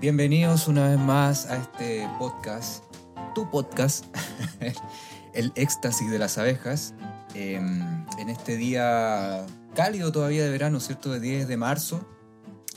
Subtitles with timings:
[0.00, 2.84] Bienvenidos una vez más a este podcast,
[3.34, 4.04] tu podcast,
[5.34, 6.94] el éxtasis de las abejas,
[7.34, 7.82] em,
[8.18, 11.12] en este día cálido todavía de verano, ¿cierto?
[11.12, 12.06] De 10 de marzo,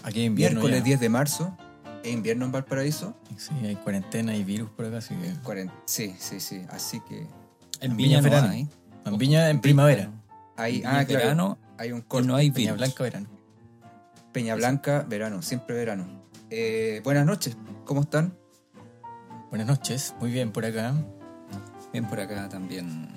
[0.04, 0.60] Aquí hay invierno.
[0.60, 0.84] miércoles ya.
[0.86, 1.58] 10 de marzo,
[2.04, 3.16] ¿es invierno en Valparaíso?
[3.38, 5.34] Sí, hay cuarentena y virus por acá, así que.
[5.44, 7.26] Cuaren- Sí, sí, sí, así que
[7.80, 8.50] En Viña Viña no verano.
[8.50, 8.68] hay.
[9.06, 10.12] En Viña en primavera.
[10.58, 12.28] hay, Viña ah, claro, verano hay un y corte.
[12.28, 12.78] no hay Peña virus.
[12.80, 13.28] Blanca verano.
[14.34, 16.22] Peña Blanca, verano, siempre verano.
[16.56, 18.38] Eh, buenas noches, ¿cómo están?
[19.50, 20.94] Buenas noches, muy bien por acá.
[21.92, 23.10] Bien por acá también.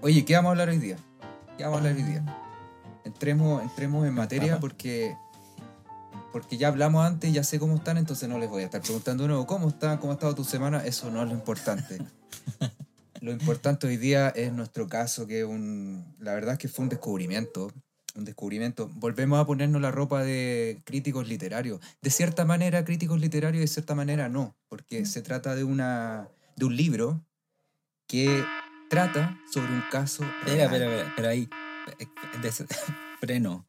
[0.00, 0.96] Oye, ¿qué vamos a hablar hoy día?
[1.58, 2.24] ¿Qué vamos a hablar hoy día?
[3.04, 5.16] Entremos, entremos en materia porque,
[6.34, 9.22] porque ya hablamos antes, ya sé cómo están, entonces no les voy a estar preguntando
[9.22, 11.98] de nuevo cómo están, cómo ha estado tu semana, eso no es lo importante.
[13.20, 16.88] lo importante hoy día es nuestro caso, que un, la verdad es que fue un
[16.88, 17.70] descubrimiento,
[18.16, 18.90] un descubrimiento.
[18.96, 21.78] Volvemos a ponernos la ropa de críticos literarios.
[22.02, 26.64] De cierta manera críticos literarios de cierta manera no, porque se trata de, una, de
[26.64, 27.24] un libro
[28.08, 28.44] que
[28.90, 30.24] trata sobre un caso.
[30.40, 31.48] Espera, espera, espera, ahí.
[32.00, 32.50] eh,
[33.20, 33.68] freno.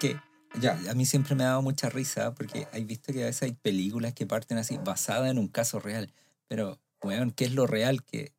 [0.00, 0.16] Que
[0.60, 0.78] Ya.
[0.90, 3.52] a mí siempre me ha dado mucha risa porque hay visto que a veces hay
[3.52, 6.12] películas que parten así basadas en un caso real.
[6.48, 8.32] Pero, weón, ¿qué es lo real que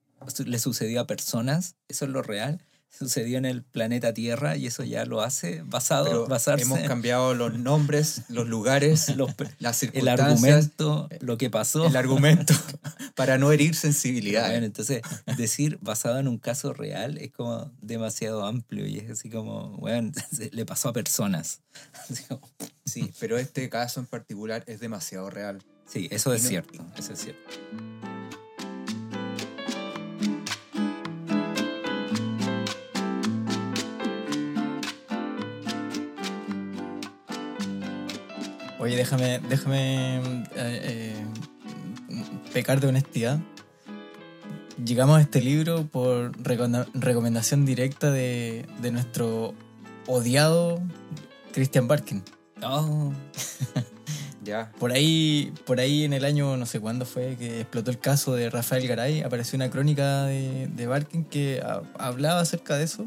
[0.45, 1.75] le sucedió a personas?
[1.87, 2.65] ¿Eso es lo real?
[2.91, 7.33] Sucedió en el planeta Tierra y eso ya lo hace basado, Pero basarse hemos cambiado
[7.33, 11.85] los nombres, los lugares, los las el circunstancias, argumento, lo que pasó.
[11.85, 12.53] el argumento
[13.15, 14.63] para no herir Bueno, sensibilidades.
[14.63, 15.01] entonces,
[15.37, 20.11] decir basado en un caso real es como demasiado amplio y es así como, bueno,
[20.51, 21.61] le pasó a personas.
[22.85, 25.63] Sí, pero este caso en particular es demasiado real.
[25.87, 28.08] sí, eso es no- cierto, eso es cierto.
[38.79, 41.25] Oye, déjame, déjame eh, eh,
[42.53, 43.39] pecar de honestidad.
[44.83, 49.53] Llegamos a este libro por recomenda- recomendación directa de, de nuestro
[50.07, 50.81] odiado
[51.51, 52.23] Christian Barkin.
[52.63, 53.11] Oh,
[54.41, 54.71] Ya.
[54.79, 58.33] Por ahí, por ahí en el año, no sé cuándo fue, que explotó el caso
[58.33, 63.05] de Rafael Garay, apareció una crónica de, de Barkin que ha- hablaba acerca de eso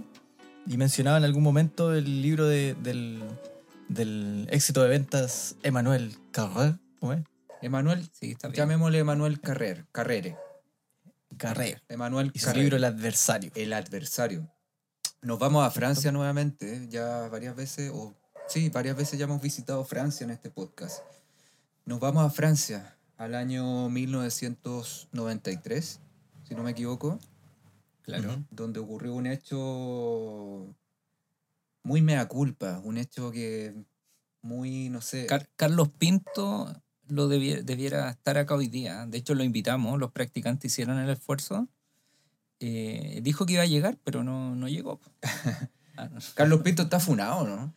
[0.69, 3.21] y mencionaba en algún momento el libro de- del,
[3.89, 6.79] del éxito de ventas Emmanuel Carrère.
[7.01, 7.23] ¿Cómo es?
[7.61, 8.57] Emanuel, sí, está bien.
[8.57, 10.37] llamémosle Emanuel Carrer, Carrere.
[11.37, 11.81] Carrère.
[11.89, 12.63] Emanuel Y su Carrere.
[12.65, 13.53] libro El adversario.
[13.55, 14.51] El adversario.
[15.23, 18.15] Nos vamos a Francia nuevamente, ya varias veces, o
[18.49, 20.99] sí, varias veces ya hemos visitado Francia en este podcast.
[21.85, 26.01] Nos vamos a Francia al año 1993,
[26.43, 27.19] si no me equivoco,
[28.03, 28.45] Claro.
[28.51, 30.75] Donde ocurrió un hecho
[31.83, 33.75] muy mea culpa, un hecho que
[34.43, 36.73] muy, no sé, Car- Carlos Pinto
[37.09, 39.07] lo debiera, debiera estar acá hoy día.
[39.07, 41.69] De hecho, lo invitamos, los practicantes hicieron el esfuerzo.
[42.61, 45.01] Eh, dijo que iba a llegar, pero no, no llegó.
[46.35, 47.75] Carlos Pinto está funado, ¿no?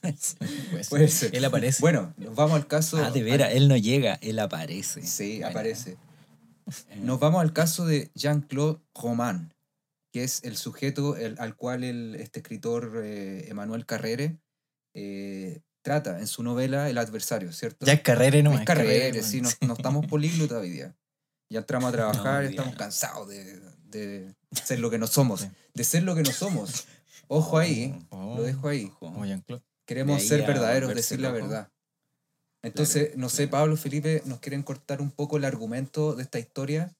[0.00, 0.36] Pues,
[0.90, 1.34] Puede ser.
[1.34, 1.80] Él aparece.
[1.80, 2.98] Bueno, nos vamos al caso...
[2.98, 5.02] Ah, de veras, él no llega, él aparece.
[5.06, 5.96] Sí, Bueno, aparece.
[6.90, 9.53] eh, Nos vamos al caso de Jean-Claude Roman,
[10.14, 14.38] que es el sujeto el- al cual el, este escritor eh, Emmanuel Carrere
[14.94, 17.84] eh, trata en su novela El adversario, ¿cierto?
[17.84, 20.96] ya es Carrere, no es Carrere, Carrere, sí, no, no estamos políglotas hoy día.
[21.50, 24.34] Ya entramos a trabajar, No, estamos cansados de, de
[24.64, 25.40] ser lo que no somos.
[25.40, 25.48] Sí.
[25.74, 26.86] De ser lo que no somos.
[27.26, 28.92] Ojo ahí, Oh, lo dejo ahí.
[29.00, 29.20] ojo.
[29.84, 31.72] Queremos De ahí ser verdaderos, decir la verdad.
[32.62, 36.96] Entonces, no sé, Pablo, Felipe, nos quieren cortar un poco el argumento de esta historia,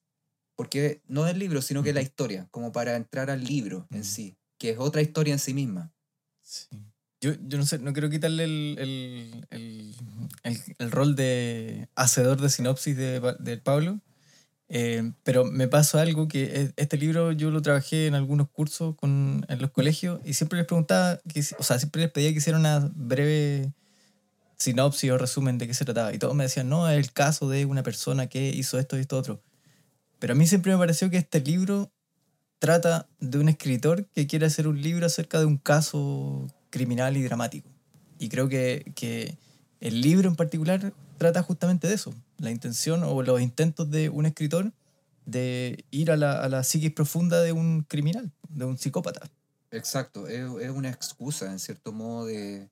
[0.55, 4.07] porque no del libro, sino que la historia, como para entrar al libro en Ujú.
[4.09, 5.91] sí, que es otra historia en sí misma.
[6.41, 6.67] Sí.
[7.21, 9.95] Yo, yo no sé, no quiero quitarle el, el, el,
[10.43, 13.99] el- el rol de hacedor de sinopsis de, de Pablo,
[14.67, 18.95] eh, pero me pasó algo que es- este libro yo lo trabajé en algunos cursos
[18.95, 22.37] con, en los colegios y siempre les preguntaba, que, o sea, siempre les pedía que
[22.37, 23.73] hicieran una breve
[24.57, 26.13] sinopsis o resumen de qué se trataba.
[26.13, 29.01] Y todos me decían, no, es el caso de una persona que hizo esto y
[29.01, 29.41] esto otro.
[30.19, 31.91] Pero a mí siempre me pareció que este libro
[32.59, 37.23] trata de un escritor que quiere hacer un libro acerca de un caso criminal y
[37.23, 37.69] dramático.
[38.17, 39.37] Y creo que, que
[39.81, 44.25] el libro en particular trata justamente de eso, la intención o los intentos de un
[44.25, 44.71] escritor
[45.25, 49.29] de ir a la, a la psiquis profunda de un criminal, de un psicópata.
[49.71, 52.69] Exacto, es, es una excusa en cierto modo de,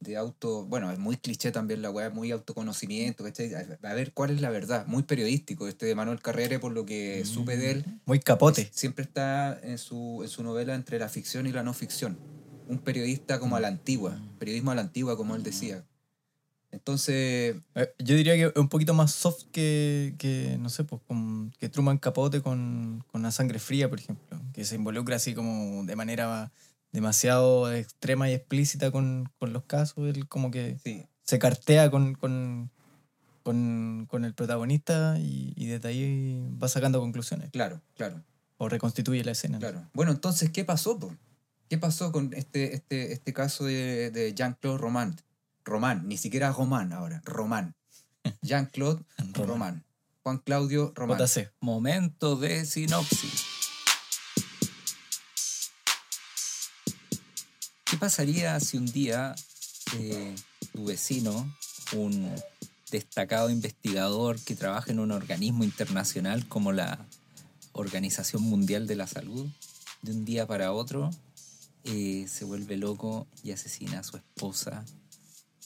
[0.00, 3.50] de auto, bueno, es muy cliché también la weá, muy autoconocimiento, ¿cachai?
[3.54, 7.24] A ver cuál es la verdad, muy periodístico este de Manuel Carrere, por lo que
[7.24, 8.68] supe de él, Muy capote.
[8.72, 12.18] siempre está en su, en su novela entre la ficción y la no ficción.
[12.68, 15.84] Un periodista como a la antigua, periodismo a la antigua, como él decía.
[16.72, 21.00] Entonces, Eh, Yo diría que es un poquito más soft que, que no sé, pues,
[21.06, 25.32] con, que Truman Capote con, con la sangre fría, por ejemplo, que se involucra así
[25.32, 26.52] como de manera
[26.96, 30.08] demasiado extrema y explícita con, con los casos.
[30.08, 32.70] Él como que sí, se cartea con, con,
[33.42, 38.22] con, con el protagonista y, y desde ahí va sacando conclusiones claro, claro,
[38.56, 39.58] o reconstituye la escena.
[39.58, 39.86] claro.
[39.92, 40.98] Bueno, entonces, ¿qué pasó?
[40.98, 41.14] po?
[41.68, 45.16] ¿Qué pasó con este, este, este caso de, de Jean-Claude Román?
[45.66, 47.74] Román, ni siquiera Román ahora, Román.
[48.40, 49.02] Jean-Claude
[49.34, 49.48] Román.
[49.48, 49.84] Román.
[50.22, 51.18] Juan Claudio Román.
[51.18, 51.52] JC.
[51.60, 53.44] Momento de sinopsis.
[57.96, 59.34] ¿Qué pasaría si un día
[59.94, 60.34] eh,
[60.70, 61.50] tu vecino,
[61.94, 62.30] un
[62.90, 67.06] destacado investigador que trabaja en un organismo internacional como la
[67.72, 69.46] Organización Mundial de la Salud,
[70.02, 71.08] de un día para otro
[71.84, 74.84] eh, se vuelve loco y asesina a su esposa,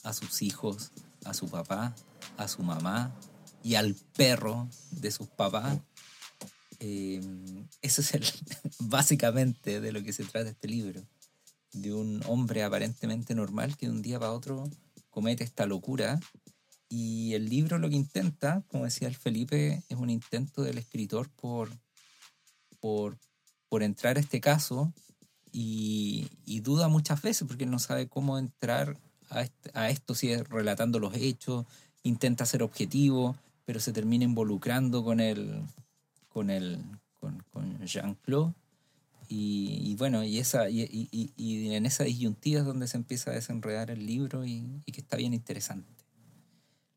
[0.03, 0.91] a sus hijos,
[1.25, 1.93] a su papá,
[2.37, 3.13] a su mamá
[3.61, 5.79] y al perro de sus papás?
[6.79, 7.19] Eh,
[7.81, 8.23] eso es el,
[8.79, 11.05] básicamente de lo que se trata este libro.
[11.73, 14.69] De un hombre aparentemente normal que de un día para otro
[15.09, 16.19] comete esta locura.
[16.89, 21.29] Y el libro lo que intenta, como decía el Felipe, es un intento del escritor
[21.29, 21.69] por,
[22.79, 23.17] por,
[23.69, 24.93] por entrar a este caso
[25.51, 26.29] y,
[26.61, 31.15] duda muchas veces porque no sabe cómo entrar a, a esto, si es relatando los
[31.15, 31.65] hechos,
[32.03, 33.35] intenta ser objetivo,
[33.65, 35.63] pero se termina involucrando con el,
[36.27, 36.83] con el,
[37.19, 38.53] con, con Jean-Claude.
[39.33, 42.97] Y, y bueno, y, esa, y, y- y- y en esa disyuntiva es donde se
[42.97, 45.87] empieza a desenredar el libro y, que está bien interesante.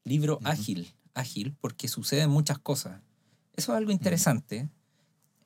[0.03, 3.01] Libro ágil, ágil, porque suceden muchas cosas.
[3.55, 4.69] Eso es algo interesante.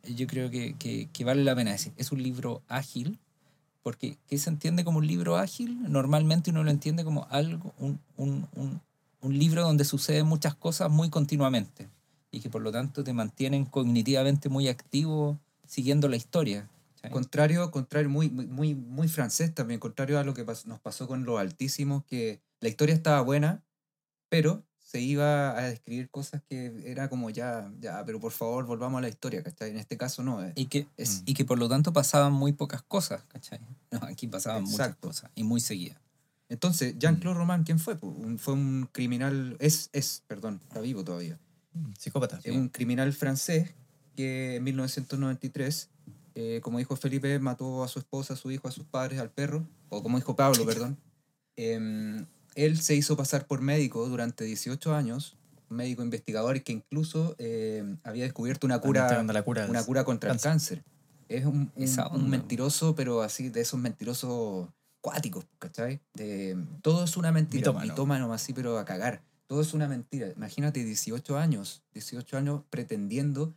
[0.02, 1.92] Yo creo que, que- que vale la pena decir.
[1.98, 3.18] Es un libro ágil,
[3.82, 5.78] porque ¿qué se entiende como un libro ágil?
[5.92, 8.80] Normalmente uno lo entiende como algo, un, un- un-
[9.20, 11.88] un libro donde suceden muchas cosas muy continuamente
[12.30, 16.66] y que por lo tanto te mantienen cognitivamente muy activo siguiendo la historia.
[17.00, 17.10] ¿Cachai?
[17.10, 21.38] Contrario, contrario, muy, muy- muy, francés también, contrario a lo que nos pasó con los
[21.40, 23.64] altísimos, que la historia estaba buena,
[24.28, 28.98] pero se iba a describir cosas que era como ya, ya, pero por favor volvamos
[28.98, 29.70] a la historia, ¿cachai?
[29.70, 32.52] En este caso no, eh, Y que, es, y que por lo tanto pasaban muy
[32.52, 33.60] pocas cosas, ¿cachai?
[33.90, 35.08] No, aquí pasaban muchas Exacto.
[35.08, 35.98] cosas y muy seguidas.
[36.50, 37.96] Entonces, Jean-Claude Roman, ¿quién fue?
[37.96, 41.38] fue un criminal, es, es, perdón, está vivo todavía.
[41.98, 42.40] Psicópata.
[42.42, 43.74] Es un criminal francés
[44.16, 45.90] que en 1993,
[46.40, 49.30] eh, como dijo Felipe, mató a su esposa, a su hijo, a sus padres, al
[49.30, 50.96] perro, o como dijo Pablo, perdón.
[51.56, 55.36] Em, él se hizo pasar por médico durante 18 años,
[55.68, 59.66] médico investigador que incluso eh, había descubierto una cura, la cura.
[59.68, 60.84] una cura contra el cáncer.
[61.28, 64.68] Es un, un- un mentiroso, pero así, de esos mentirosos
[65.00, 66.00] cuáticos, ¿cachai?
[66.14, 67.60] De, todo es una mentira.
[67.60, 67.86] Mitómano.
[67.92, 69.22] Mitómano así, pero a cagar.
[69.46, 70.28] Todo es una mentira.
[70.36, 73.54] Imagínate 18 años, 18 años pretendiendo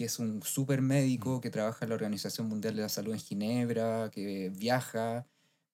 [0.00, 3.20] que es un super médico que trabaja en la Organización Mundial de la Salud en
[3.20, 5.26] Ginebra, que viaja,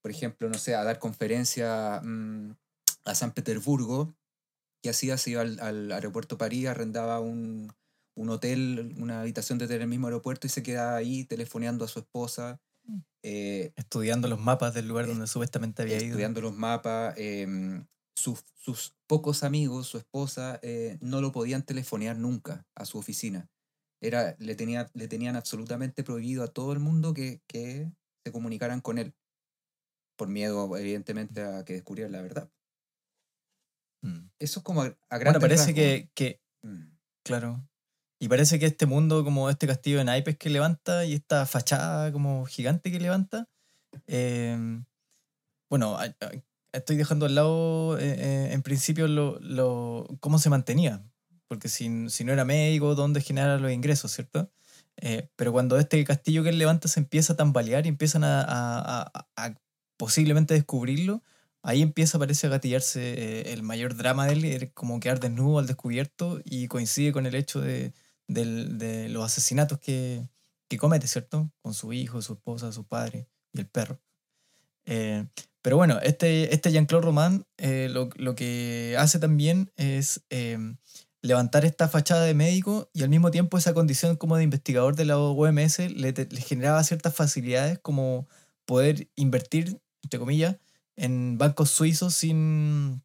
[0.02, 2.56] por ejemplo, no sé, a dar conferencia mm,
[3.04, 4.16] a San Petersburgo,
[4.82, 7.72] que hacía, se iba al, al aeropuerto París, arrendaba un,
[8.16, 11.84] un hotel, una habitación de hotel en el mismo aeropuerto y se quedaba ahí telefoneando
[11.84, 12.60] a su esposa.
[13.22, 16.06] eh, Estudiando los mapas del lugar donde supuestamente había ido.
[16.06, 17.14] estudiando los mapas.
[17.16, 22.98] em, sus, sus pocos amigos, su esposa, eh, no lo podían telefonear nunca a su
[22.98, 23.48] oficina.
[24.00, 27.90] Era, le, tenía, le tenían absolutamente prohibido a todo el mundo que, que
[28.24, 29.14] se comunicaran con él.
[30.16, 32.50] Por miedo, evidentemente, a que descubrieran la verdad.
[34.02, 34.28] Mm.
[34.38, 35.74] Eso es como a, a Bueno, parece rasgos.
[35.74, 36.96] que, que, Mm.
[37.24, 37.68] claro.
[38.18, 42.10] Y parece que este mundo, como este castillo de naipes que levanta y esta fachada
[42.12, 43.48] como gigante que levanta,
[44.06, 44.56] eh,
[45.70, 45.98] bueno,
[46.72, 51.04] estoy dejando al lado eh, eh, en principio lo, lo, cómo se mantenía,
[51.48, 54.50] porque si, si no era médico, ¿dónde generara los ingresos, cierto?
[54.98, 58.40] Eh, pero cuando este castillo que él levanta se empieza a tambalear y empiezan a,
[58.42, 59.54] a- a- a
[59.98, 61.22] posiblemente descubrirlo,
[61.62, 63.00] ahí empieza, parece, a gatillarse
[63.48, 67.34] eh, el mayor drama de él, como quedar desnudo al descubierto y coincide con el
[67.34, 67.92] hecho de,
[68.28, 70.28] del- de los asesinatos que,
[70.68, 71.50] que comete, ¿cierto?
[71.62, 74.00] Con su hijo, su esposa, su padre y el perro.
[74.84, 75.26] Eh,
[75.62, 80.58] pero bueno, este, este Jean-Claude Roman eh, lo, lo que hace también es eh,
[81.22, 85.04] levantar esta fachada de médico y al mismo tiempo esa condición como de investigador de
[85.04, 86.14] la OMS le,
[86.46, 88.28] generaba ciertas facilidades como
[88.64, 90.56] poder invertir, entre comillas,
[90.96, 93.02] en bancos suizos sin,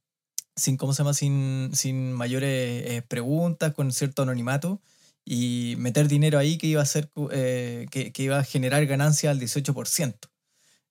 [0.56, 1.14] sin ¿cómo se llama?
[1.14, 4.82] Sin, sin mayores eh, preguntas, con cierto anonimato,
[5.26, 9.40] y meter dinero ahí que iba a, ser, eh, que, iba a generar ganancias al
[9.40, 10.16] 18%.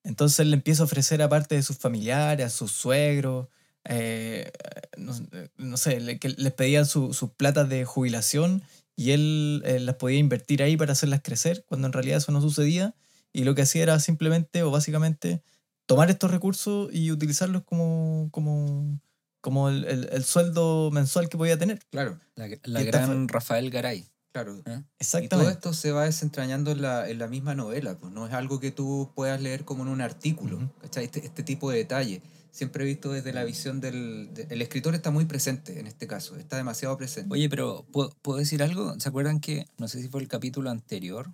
[0.05, 3.49] Entonces le empieza a ofrecer aparte de sus familiares, a sus suegros,
[3.85, 4.51] eh,
[4.97, 8.63] no, sé, que les pedían sus platas de jubilación
[8.97, 12.41] y él eh, las podía invertir ahí para hacerlas crecer, cuando en realidad eso no
[12.41, 12.95] sucedía.
[13.33, 15.43] Y lo que hacía era simplemente o básicamente
[15.87, 19.01] tomar estos recursos y utilizarlos como, como,
[19.41, 21.79] como el, el, sueldo mensual que podía tener.
[21.91, 24.07] Claro, la, la gran Rafael Garay.
[24.33, 24.63] Claro.
[24.99, 25.25] Exactamente.
[25.25, 28.33] Y todo esto se va desentrañando en la, en la, misma novela, pues no es
[28.33, 32.23] algo que tú puedas leer como en un artículo, este, este, tipo de detalle.
[32.53, 34.31] Siempre he visto desde la visión del...
[34.49, 37.33] el escritor está muy presente en este caso, está demasiado presente.
[37.33, 38.99] Oye, pero ¿puedo, ¿puedo, decir algo?
[38.99, 41.33] ¿Se acuerdan que, no sé si fue el capítulo anterior,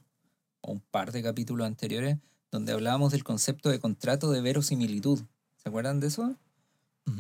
[0.61, 2.19] o un par de capítulos anteriores,
[2.51, 5.21] donde hablábamos del concepto de contrato de verosimilitud?
[5.57, 6.37] ¿Se acuerdan de eso?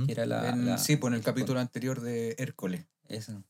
[0.08, 2.84] Era la, sí, pues en el capítulo anterior de Hércules.
[3.08, 3.42] Eso.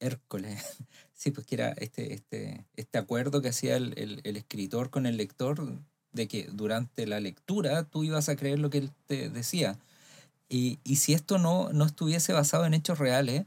[0.00, 0.62] Hércules.
[1.18, 5.16] Sí, pues que era este, este, este acuerdo que hacía el, el, escritor con el
[5.16, 9.80] lector de que durante la lectura tú ibas a creer lo que él te decía.
[10.48, 13.44] Y, y si esto no, no estuviese basado en hechos reales,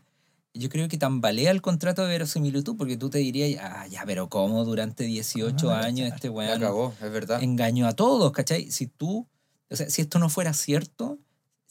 [0.53, 4.29] yo creo que tambalea el contrato de verosimilitud, porque tú te dirías, ah, ya, pero
[4.29, 7.41] ¿cómo durante 18 años este weón acabó, es verdad.
[7.41, 8.69] engañó a todos, ¿cachai?
[8.71, 9.27] Si tú,
[9.69, 11.19] o sea, si esto no fuera cierto,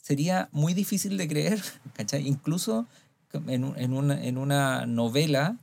[0.01, 1.61] sería muy difícil de creer,
[1.93, 2.27] ¿cachai?
[2.27, 2.87] Incluso
[3.33, 5.57] en, en, una, en una novela,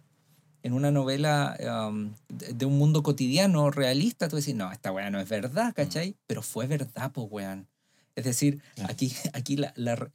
[0.62, 5.18] en una novela um, de, un mundo cotidiano, realista, tú decís, no, esta weá no
[5.18, 6.10] es verdad, ¿cachai?
[6.10, 6.14] Mm.
[6.26, 7.66] Pero fue verdad, pues weón.
[8.18, 10.10] Es decir, aquí, aquí la, la,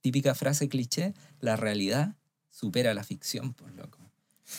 [0.00, 2.16] típica frase cliché, la realidad
[2.50, 3.98] supera la ficción, por pues, loco.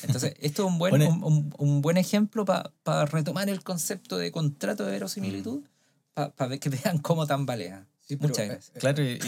[0.04, 4.86] Entonces, esto es un buen, un, un, buen ejemplo para retomar el concepto de contrato
[4.86, 5.64] de verosimilitud,
[6.16, 6.22] mm.
[6.38, 7.86] para que vean cómo tambalea.
[8.20, 8.78] Muchas eh, gracias.
[8.80, 9.20] Claro, y,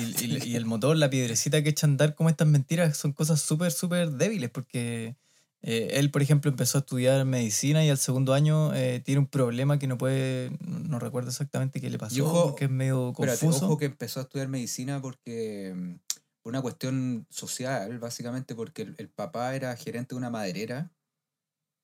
[0.46, 3.74] y, el motor, la piedrecita que echa a andar como estas mentiras son cosas súper,
[3.74, 5.18] súper débiles, porque
[5.62, 9.28] eh, él, por ejemplo, empezó a estudiar medicina y al segundo año eh, tiene un
[9.28, 13.66] problema que no puede, no, recuerdo exactamente qué le pasó, que es medio confuso.
[13.66, 15.96] ojo que empezó a estudiar medicina porque mm,
[16.42, 20.92] por una cuestión social, básicamente porque el, papá era gerente de una maderera,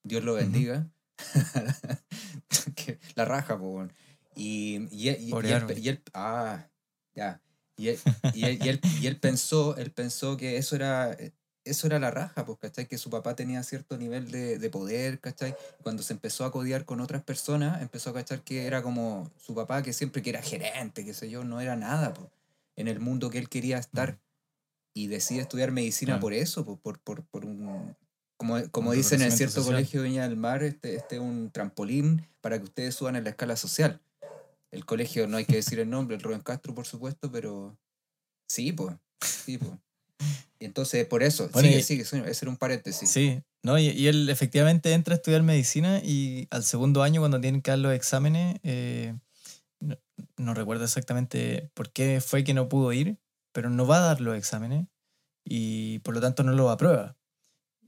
[0.03, 0.89] Dios lo bendiga,
[3.15, 3.91] la raja, pues,
[4.35, 6.69] y, y, y, y, él, ah,
[7.13, 7.41] ya.
[7.77, 7.99] Y él,
[8.33, 11.17] y él, y él, pensó, él pensó que eso era,
[11.65, 12.87] eso era la raja, pues, ¿cachai?
[12.87, 15.55] Que su papá tenía cierto nivel de, de poder, ¿cachai?
[15.83, 19.53] Cuando se empezó a codiar con otras personas, empezó a cachar que era como su
[19.53, 22.29] papá, que siempre que era gerente, qué sé yo, no era nada, pues,
[22.75, 24.19] en el mundo que él quería estar.
[24.97, 27.97] Y decide estudiar medicina por eso, pues, por, por, por un...
[28.37, 32.27] Como, como dicen en cierto colegio de Viña del Mar, este, este es un trampolín
[32.41, 34.01] para que ustedes suban en la escala social
[34.75, 37.77] el colegio, no hay que decir el nombre, el Rubén Castro, por supuesto, pero
[38.47, 38.95] sí, pues.
[39.21, 39.71] Sí, pues.
[40.59, 43.09] Entonces, por eso, sigue, sigue, ese era un paréntesis.
[43.09, 47.61] Sí, no, y, él efectivamente entra a estudiar medicina y al segundo año, cuando tienen
[47.61, 49.15] que dar los exámenes, eh,
[50.37, 53.17] no, recuerdo exactamente por qué fue que no pudo ir,
[53.51, 54.87] pero no va a dar los exámenes
[55.43, 57.17] y por lo tanto no lo aprueba.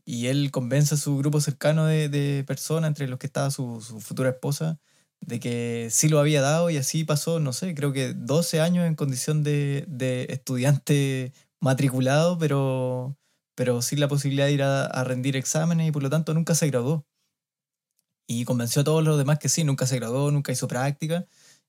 [0.06, 3.82] Y él convence a su grupo cercano de, de personas, entre los que estaba su,
[3.82, 4.79] su futura esposa,
[5.22, 8.86] de que sí lo había dado y así pasó, no sé, creo que 12 años
[8.86, 13.18] en condición de, de estudiante matriculado, pero,
[13.56, 16.68] pero sin la posibilidad de ir a, rendir exámenes y por lo tanto nunca se
[16.68, 17.06] graduó.
[18.30, 21.26] Y convenció a todos los demás que sí, nunca se graduó, nunca hizo práctica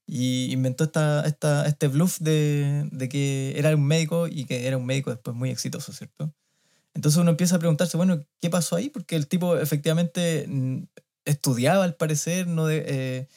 [0.07, 4.77] y inventó esta, esta, este bluff de, de que era un médico y que era
[4.77, 6.35] un médico después muy exitoso, ¿cierto?
[6.95, 8.91] Entonces uno empieza a preguntarse, bueno, ¿qué pasó ahí?
[8.91, 10.49] Porque el tipo efectivamente
[11.25, 13.29] estudiaba al parecer, no eh,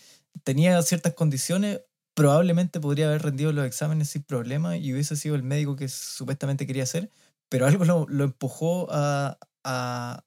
[0.43, 1.81] tenía ciertas condiciones,
[2.13, 6.67] probablemente podría haber rendido los exámenes sin problema y hubiese sido el médico que supuestamente
[6.67, 7.09] quería ser,
[7.49, 10.25] pero algo lo, lo empujó a, a,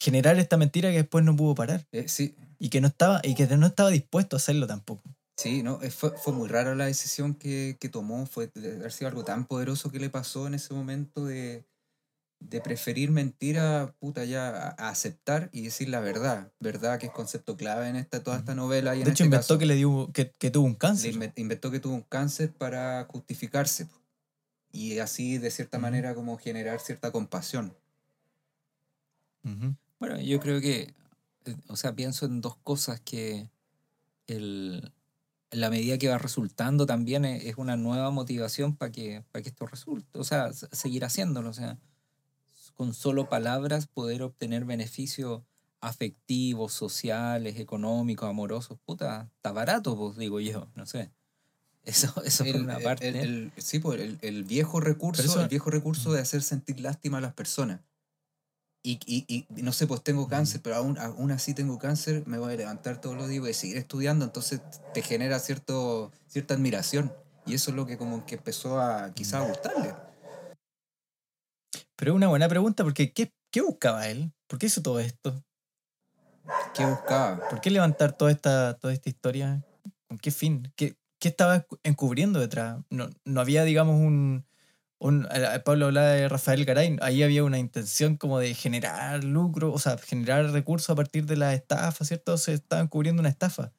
[0.00, 1.86] generar esta mentira que después no pudo parar.
[1.92, 2.34] Eh, sí.
[2.58, 5.02] Y que no estaba, y que no estaba dispuesto a hacerlo tampoco.
[5.36, 9.08] Sí, no, fue, fue muy rara la decisión que, que tomó, fue de haber sido
[9.08, 11.64] algo tan poderoso que le pasó en ese momento de,
[12.48, 17.12] de preferir mentir a puta ya a, aceptar y decir la verdad, verdad que es
[17.12, 20.10] concepto clave en esta toda esta novela y de hecho este inventó que le dio
[20.12, 21.14] que, que, tuvo un cáncer.
[21.36, 23.88] inventó que tuvo un cáncer para justificarse
[24.72, 27.74] y así de cierta manera como generar cierta compasión.
[29.98, 30.94] Bueno, yo creo que,
[31.44, 33.48] eh, o sea, pienso en dos cosas que
[34.28, 34.92] el,
[35.50, 39.66] la medida que va resultando también es, una nueva motivación para que, para que esto
[39.66, 41.78] resulte, o sea, seguir haciéndolo, o sea
[42.82, 45.42] con solo palabras poder obtener beneficios
[45.80, 51.12] afectivos, sociales, económicos, amorosos, puta, está barato, pues digo yo, no sé.
[51.84, 53.06] Eso, eso por el, una parte.
[53.08, 57.18] el- el- sí, pues, el, viejo recurso, eso- el viejo recurso de hacer sentir lástima
[57.18, 57.82] a las personas.
[58.82, 62.38] Y, y, y no sé, pues tengo cáncer, pero aún, aún así tengo cáncer, me
[62.38, 64.60] voy a levantar todos los días y voy a seguir estudiando, entonces
[64.92, 67.12] te genera cierto, cierta admiración.
[67.46, 69.94] Y eso es lo que como que empezó a quizás a gustarle.
[72.02, 74.32] Pero es una buena pregunta, porque ¿qué, qué buscaba él?
[74.48, 75.40] ¿Por qué hizo todo esto?
[76.74, 77.48] ¿Qué buscaba?
[77.48, 79.64] ¿Por qué levantar toda esta, toda esta historia?
[80.08, 80.72] ¿Con qué fin?
[80.74, 82.80] ¿Qué, qué estaba encubriendo detrás?
[82.90, 84.44] No, no había, digamos, un,
[84.98, 85.28] un-
[85.64, 89.96] Pablo hablaba de Rafael Garay, ahí había una intención como de generar lucro, o sea,
[89.96, 92.36] generar recursos a partir de la estafa, ¿cierto?
[92.36, 93.70] Se estaban cubriendo una estafa.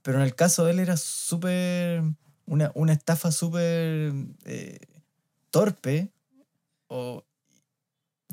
[0.00, 2.02] Pero en el caso de él era súper,
[2.46, 4.14] una, una estafa súper
[4.46, 4.78] eh,
[5.50, 6.10] torpe,
[6.88, 7.22] o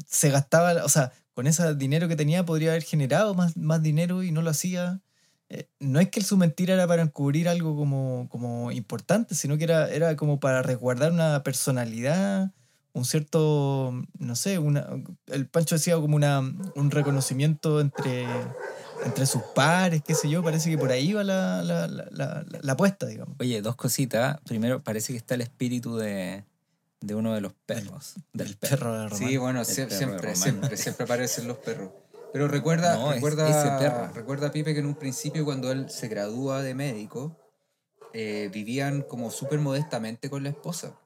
[0.08, 4.24] se gastaba, o sea, con ese dinero que tenía podría haber generado más, más dinero
[4.24, 5.02] y no lo hacía.
[5.50, 9.66] Eh, no es que su mentira era para encubrir algo como, como importante, sino que
[9.66, 12.52] era, era como para resguardar una personalidad,
[12.94, 14.88] un cierto, no sé, una,
[15.28, 18.26] el Pancho decía como una, un reconocimiento entre,
[19.06, 22.46] entre sus pares, qué sé yo, parece que por ahí va la, la, la, la,
[22.62, 23.36] la apuesta, digamos.
[23.40, 24.40] Oye, dos cositas.
[24.46, 26.46] Primero, parece que está el espíritu de,
[27.06, 28.16] de uno de los perros.
[28.32, 28.78] del El perro.
[28.78, 29.30] perro de Román.
[29.30, 31.90] Sí, bueno, sie- perro siempre, siempre, siempre aparecen los perros.
[32.32, 34.12] Pero recuerda, No, es recuerda, ese perro.
[34.14, 37.38] recuerda Pipe que en un principio cuando él se gradúa de médico,
[38.14, 40.98] eh, vivían como súper modestamente con la esposa.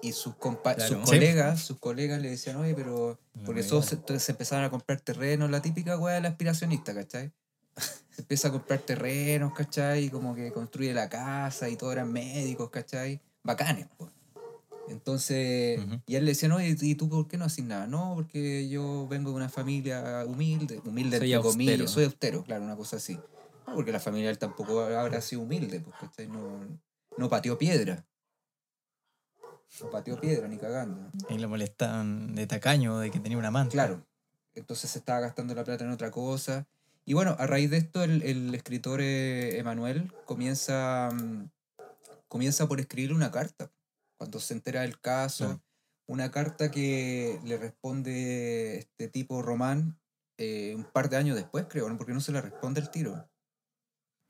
[0.00, 0.96] Y sus, compa- Claro.
[1.00, 4.70] sus colegas, sus colegas le decían, oye, pero La porque todos se, se empezaron a
[4.70, 7.32] comprar terrenos, la típica weá del aspiracionista, ¿cachai?
[8.10, 10.04] Se empieza a comprar terrenos, ¿cachai?
[10.04, 13.20] Y como que construye la casa y todos eran médicos, ¿cachai?
[13.44, 14.10] Bacanes, pues.
[14.90, 17.86] Entonces, y él le decía, no, ¿y y tú por qué no haces nada?
[17.86, 21.88] No, porque yo vengo de una familia humilde, humilde Soy austero.
[21.88, 23.18] soy austero, claro, una cosa así.
[23.66, 26.26] No, porque la familia él tampoco habrá sido humilde, ¿cachai?
[26.28, 26.60] No,
[27.16, 28.06] no pateó piedra.
[29.82, 31.10] No pateó piedra, ni cagando.
[31.28, 33.72] Y lo molestaban de tacaño, de que tenía una manta.
[33.72, 34.06] Claro.
[34.54, 36.66] Entonces se estaba gastando la plata en otra cosa.
[37.04, 41.50] Y bueno, a raíz de esto, el, el escritor eh, Emanuel comienza, mm,
[42.28, 43.70] comienza por escribir una carta.
[44.18, 45.62] Cuando se entera del caso, Claro.
[46.06, 49.98] una carta que le responde este tipo Román
[50.36, 51.96] eh, un par de años después, creo, ¿no?
[51.96, 53.28] porque no se le responde el tiro.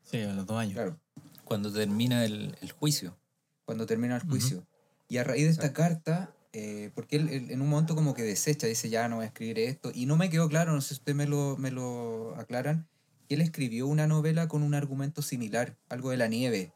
[0.05, 0.75] Sí, a los dos años.
[0.75, 0.99] Claro,
[1.45, 3.19] Cuando termina el, el juicio.
[3.67, 4.67] cuando termina el juicio.
[5.09, 8.23] Y a raíz de esta carta, eh, porque él, él en un momento como que
[8.23, 10.89] desecha, dice, ya no voy a escribir esto, y no me quedó claro, no sé
[10.89, 12.89] si ustedes me lo, me lo aclaran,
[13.29, 16.73] que él escribió una novela con un argumento similar, algo de la nieve.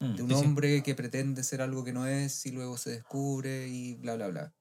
[0.00, 0.14] Mm.
[0.14, 0.44] de un Sí, sí.
[0.44, 4.28] hombre que pretende ser algo que no es y luego se descubre y bla, bla,
[4.28, 4.54] bla,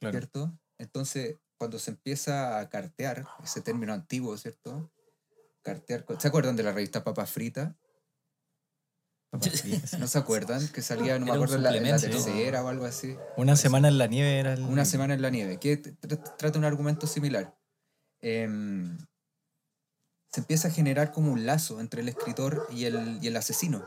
[0.00, 0.12] Claro.
[0.18, 0.58] ¿cierto?
[0.78, 4.90] Entonces, cuando se empieza a cartear, ese término antiguo, ¿cierto?
[5.62, 7.76] Cartear, ¿se acuerdan de la revista Papa Frita?
[9.98, 10.66] ¿No se acuerdan?
[10.68, 13.16] Que salía, no me acuerdo, en la, en la tercera o algo así.
[13.36, 14.62] Una semana en la nieve era el.
[14.62, 17.56] Una semana en la nieve, que tr- tr- trata un argumento similar.
[18.22, 18.98] Em,
[20.32, 23.84] se empieza a generar como un lazo entre el escritor y el, y el asesino.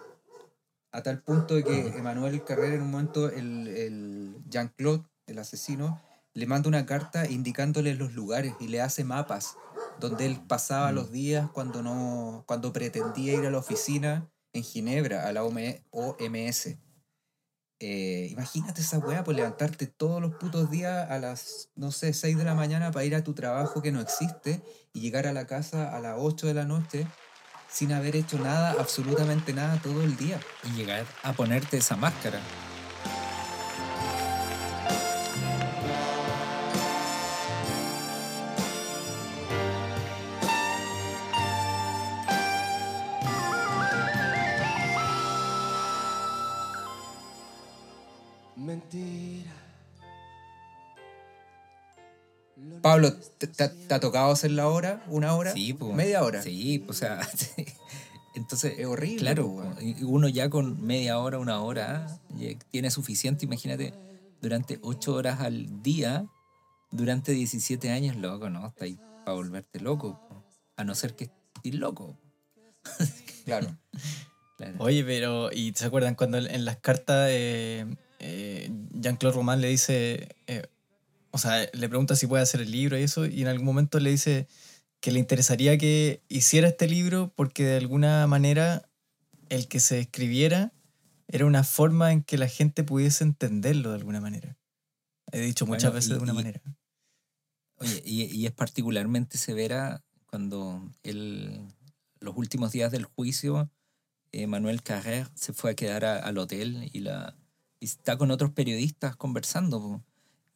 [0.91, 5.99] A tal punto de que Emanuel Carrera en un momento, el, el Jean-Claude, el asesino,
[6.33, 9.55] le manda una carta indicándole los lugares y le hace mapas
[9.99, 10.95] donde él pasaba Mm.
[10.95, 16.77] los días cuando, no, cuando pretendía ir a la oficina en Ginebra, a la OMS.
[17.85, 22.37] Eh, imagínate esa weá, pues levantarte todos los putos días a las, no sé, 6
[22.37, 25.47] de la mañana para ir a tu trabajo que no existe y llegar a la
[25.47, 27.05] casa a las 8 de la noche
[27.69, 30.39] sin haber hecho nada, absolutamente nada todo el día.
[30.63, 32.39] Y llegar a ponerte esa máscara.
[52.83, 55.01] Pablo, ¿te, te- te ha tocado hacer la hora?
[55.07, 55.53] ¿Una hora?
[55.53, 55.95] Sí, pues.
[55.95, 56.43] ¿Media hora?
[56.43, 57.19] Sí, pues, o sea.
[58.35, 59.47] Entonces, Es horrible, claro,
[60.01, 62.07] uno ya con media hora, una hora,
[62.71, 63.93] tiene suficiente, imagínate,
[64.41, 66.25] durante ocho horas al día,
[66.91, 68.67] durante 17 años, loco, ¿no?
[68.67, 70.17] Está ahí para volverte loco.
[70.77, 72.17] A no ser que estés loco.
[73.45, 73.75] Claro.
[74.57, 74.75] Claro.
[74.79, 77.85] Oye, pero, ¿y se acuerdan cuando en las cartas eh,
[78.19, 80.63] eh, Jean-Claude Roman le dice, eh,
[81.33, 83.99] o sea, le pregunta si puede hacer el libro y eso, y en algún momento
[83.99, 84.47] le dice
[85.01, 88.87] que le interesaría que hiciera este libro porque de alguna manera
[89.49, 90.71] el que se escribiera
[91.27, 94.57] era una forma en que la gente pudiese entenderlo de alguna manera.
[95.31, 96.61] He dicho muchas Bueno, veces y- de una y- manera.
[97.77, 101.67] Oye, y, y es particularmente severa cuando él,
[102.19, 103.71] los últimos días del juicio,
[104.47, 107.35] Manuel Carrer se fue a quedar a- al hotel y, la,
[107.81, 110.03] está con otros periodistas conversando.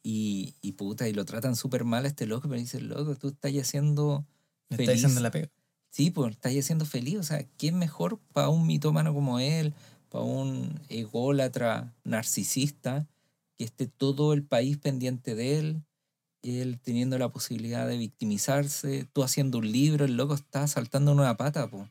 [0.02, 0.08] Po.
[0.08, 3.28] Y, y puta, y lo tratan súper mal a este loco, pero dice, loco, tú
[3.28, 4.26] estás haciendo
[4.70, 4.94] feliz.
[4.94, 5.50] diciendo la pega.
[5.90, 7.16] Sí, pues estás haciendo feliz.
[7.18, 9.74] O sea, ¿quién mejor para un mitómano como él,
[10.10, 13.06] para un ególatra narcisista,
[13.56, 15.82] que esté todo el país pendiente de él,
[16.42, 21.36] él teniendo la posibilidad de victimizarse, tú haciendo un libro, el loco está saltando una
[21.36, 21.88] pata, pues.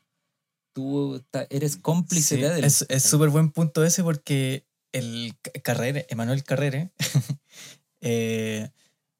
[0.72, 2.64] Tú está- eres cómplice Sí, de él.
[2.64, 6.92] es súper buen punto ese porque el Ca- Carrere, Emanuel Carrere,
[8.00, 8.70] eh,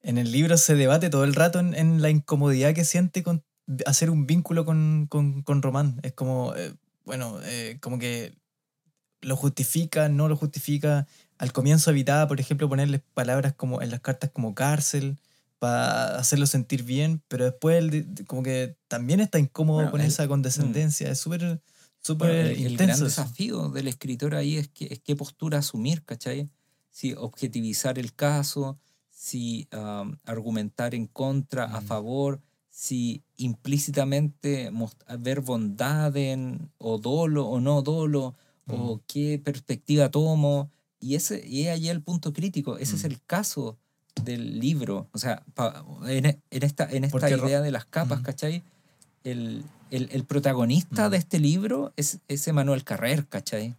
[0.02, 3.44] en el libro se debate todo el rato en, en la incomodidad que siente con
[3.86, 6.00] hacer un vínculo con, con, con Román.
[6.02, 8.34] Es como, eh, bueno, eh, como que
[9.20, 11.06] lo justifica, no lo justifica.
[11.38, 15.18] Al comienzo evitaba, por ejemplo, ponerle palabras como en las cartas como cárcel
[15.58, 20.06] para hacerlo sentir bien, pero después él como que también está incómodo Bueno, con el-
[20.06, 21.10] esa condescendencia.
[21.10, 21.60] Es súper
[22.00, 23.04] súper Bueno, el, el gran intenso.
[23.06, 26.48] desafío del escritor ahí es, que, es qué postura asumir, ¿cachai?
[26.90, 28.78] Si objetivizar el caso,
[29.10, 31.84] si um, argumentar en contra, a Mm.
[31.84, 34.70] favor, si implícitamente
[35.18, 38.34] ver bondad en, o dolo o no dolo,
[38.68, 39.00] o Mm.
[39.06, 40.70] qué perspectiva tomo.
[41.00, 42.76] Y, ese, y es ahí el punto crítico.
[42.78, 43.06] Ese es Mm.
[43.06, 43.76] el caso
[44.24, 45.08] del libro.
[45.12, 48.20] O sea, pa- en, en esta, en esta idea de las capas.
[48.22, 48.62] ¿cachai?
[49.24, 53.74] El, el, el protagonista de este libro es, es Emanuel Carrer, ¿cachai?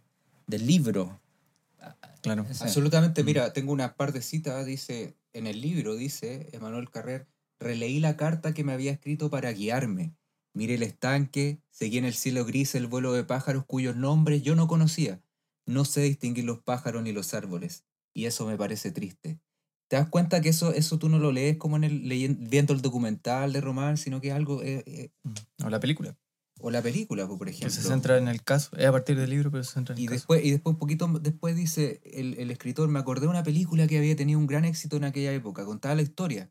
[0.46, 1.19] Del libro.
[2.22, 2.44] Claro.
[2.60, 3.26] Absolutamente, Mm.
[3.26, 7.26] mira, tengo una par de citas, dice, en el libro, dice Emanuel Carrer,
[7.58, 10.14] releí la carta que me había escrito para guiarme.
[10.54, 14.54] Miré el estanque, seguí en el cielo gris el vuelo de pájaros cuyos nombres yo
[14.56, 15.22] no conocía.
[15.66, 19.38] No sé distinguir los pájaros ni los árboles, y eso me parece triste.
[19.88, 22.72] ¿Te das cuenta que eso, eso tú no lo lees como en el, leyen- viendo
[22.72, 25.10] el documental de Román, sino que es algo, eh, eh.
[25.64, 26.16] O la película,
[26.62, 27.70] o la película, por que ejemplo?
[27.70, 28.76] se centra en el caso.
[28.76, 30.14] Es a partir del libro, pero se centra en el Y caso.
[30.16, 33.86] después, y después, un poquito después dice el, el escritor, me acordé de una película
[33.86, 36.50] que había tenido un gran éxito en aquella época, contaba la historia.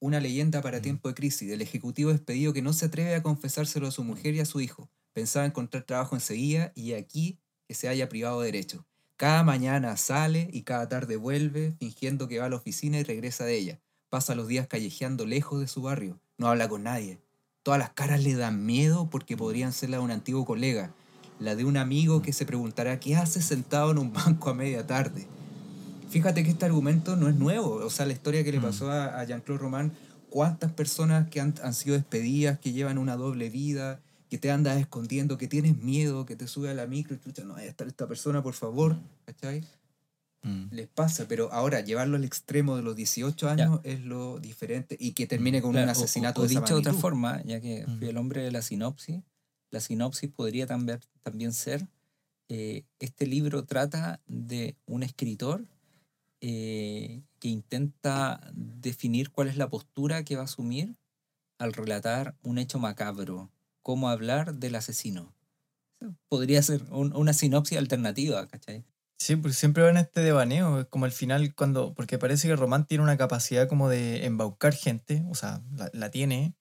[0.00, 0.82] Una leyenda para Mm.
[0.82, 4.34] tiempo de crisis, del ejecutivo despedido que no se atreve a confesárselo a su mujer
[4.34, 4.90] y a su hijo.
[5.14, 8.86] Pensaba encontrar trabajo enseguida y aquí que se haya privado de derecho.
[9.16, 13.44] Cada mañana sale y cada tarde vuelve, fingiendo que va a la oficina y regresa
[13.46, 13.80] de ella.
[14.10, 17.18] Pasa los días callejeando lejos de su barrio, no habla con nadie.
[17.66, 20.92] Todas las caras le dan miedo porque podrían ser la de un antiguo colega,
[21.40, 24.86] la de un amigo que se preguntará qué hace sentado en un banco a media
[24.86, 25.26] tarde.
[26.08, 28.62] Fíjate que este argumento no es nuevo, o sea, la historia que le Mm.
[28.62, 29.90] pasó a, a Jean-Claude Román,
[30.30, 33.98] cuántas personas que han, han sido despedidas, que llevan una doble vida,
[34.30, 37.42] que te andas escondiendo, que tienes miedo, que te sube a la micro y chucha,
[37.42, 39.64] no vaya a estar esta persona, por favor, ¿cachai?
[40.46, 40.68] Mm.
[40.70, 45.12] Les pasa, pero ahora llevarlo al extremo de los 18 años es lo diferente y
[45.12, 47.84] que termine con claro, un asesinato o, o de dicho de otra forma, ya que
[47.98, 49.22] fui el hombre de la sinopsis,
[49.70, 51.88] la sinopsis podría también, también ser,
[52.48, 55.66] eh, este libro trata de un escritor
[56.40, 60.94] eh, que intenta definir cuál es la postura que va a asumir
[61.58, 63.50] al relatar un hecho macabro,
[63.82, 65.34] cómo hablar del asesino.
[66.28, 68.84] Podría ser un- una sinopsis alternativa, ¿cachai?
[69.18, 72.86] Sí, porque siempre van este devaneo, es como al final cuando, porque parece que Román
[72.86, 76.54] tiene una capacidad como de embaucar gente, o sea, la, la tiene,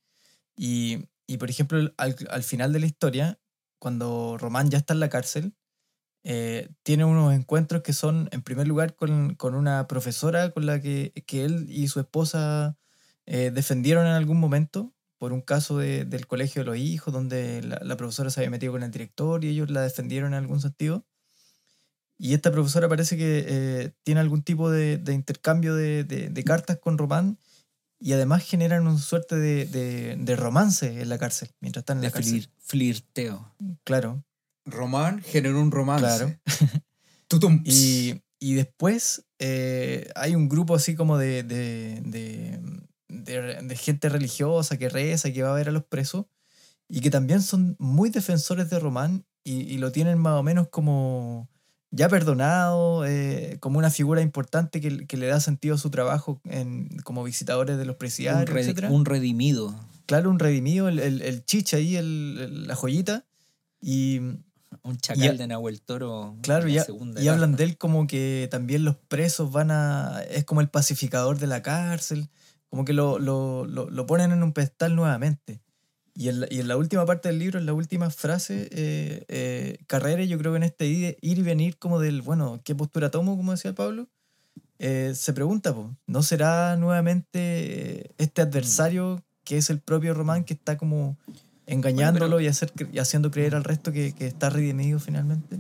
[0.58, 3.40] y, y, por ejemplo al, al final de la historia,
[3.80, 5.56] cuando Román ya está en la cárcel,
[6.24, 10.82] eh, tiene unos encuentros que son, en primer lugar, con, con una profesora con la
[10.82, 12.78] que, que él y su esposa
[13.28, 17.64] eh, defendieron en algún momento por un caso de- del colegio de los hijos, donde
[17.64, 20.62] la, la profesora se había metido con el director y ellos la defendieron en algún
[20.62, 21.06] sentido.
[22.18, 26.44] Y esta profesora parece que eh, tiene algún tipo de, de intercambio de, de- de
[26.44, 27.38] cartas con Román
[28.00, 32.02] y además generan una suerte de, de- de romance en la cárcel, mientras están en
[32.02, 32.34] De la cárcel.
[32.44, 33.54] flir- flirteo.
[33.84, 34.24] Claro.
[34.66, 36.06] Román generó un romance.
[36.06, 36.40] Claro.
[37.28, 37.62] Tutum.
[37.66, 42.60] Y, y después eh, hay un grupo así como de, de, de,
[43.10, 46.26] de- de gente religiosa que reza, que va a ver a los presos,
[46.88, 50.68] y que también son muy defensores de Román y, y lo tienen más o menos
[50.70, 51.50] como
[51.96, 56.42] ya perdonado, eh, como una figura importante que, que le da sentido a su trabajo
[56.46, 58.92] en, como visitadores de los Un, presidiarios, redi- etcétera.
[58.92, 59.74] un redimido.
[60.06, 63.26] Claro, un redimido, el, el, el chicha ahí, el, la joyita.
[63.82, 64.20] Y,
[64.84, 66.36] Un chacal Y- de Nahuel Toro.
[66.42, 66.74] Claro, en
[67.24, 70.22] y, hablan de él como que también los presos van a...
[70.30, 72.30] Es como el pacificador de la cárcel,
[72.70, 75.62] como que lo, lo, lo, lo ponen en un pedestal nuevamente.
[76.18, 79.26] Y en, la, y en la última parte del libro, en la última frase, eh,
[79.28, 82.74] eh, Carrera, yo creo que en este ir, ir y venir como del, bueno, ¿qué
[82.74, 83.36] postura tomo?
[83.36, 84.08] Como decía Pablo,
[84.80, 90.44] eh, se pregunta, po, ¿no será nuevamente eh, este adversario que es el propio Román
[90.44, 91.18] que está como
[91.68, 95.60] engañándolo y, hacer, y haciendo creer al resto que, que está redimido finalmente.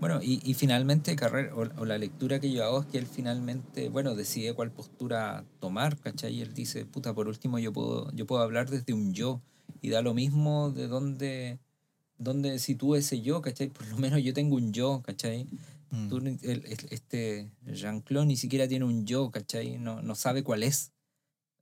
[0.00, 3.06] Bueno, y, y finalmente Carrer, o, o la lectura que yo hago es que él
[3.06, 6.34] finalmente, bueno, decide cuál postura tomar, ¿cachai?
[6.34, 9.40] Y él dice, puta, por último yo puedo, yo puedo hablar desde un yo,
[9.82, 11.58] y da lo mismo de dónde,
[12.18, 13.68] dónde sitúe ese yo, ¿cachai?
[13.68, 15.46] Por lo menos yo tengo un yo, ¿cachai?
[15.90, 16.08] Mm.
[16.08, 19.78] Tú el- el- este Jean-Claude ni siquiera tiene un yo, ¿cachai?
[19.78, 20.92] No, no sabe cuál es.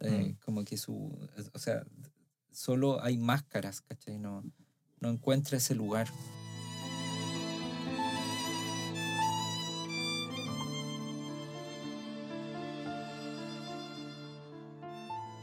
[0.01, 1.17] Eh, Como que su,
[1.53, 1.85] o sea,
[2.53, 4.19] solo hay máscaras, ¿cachai?
[4.19, 4.43] No,
[5.01, 6.09] no encuentra ese lugar.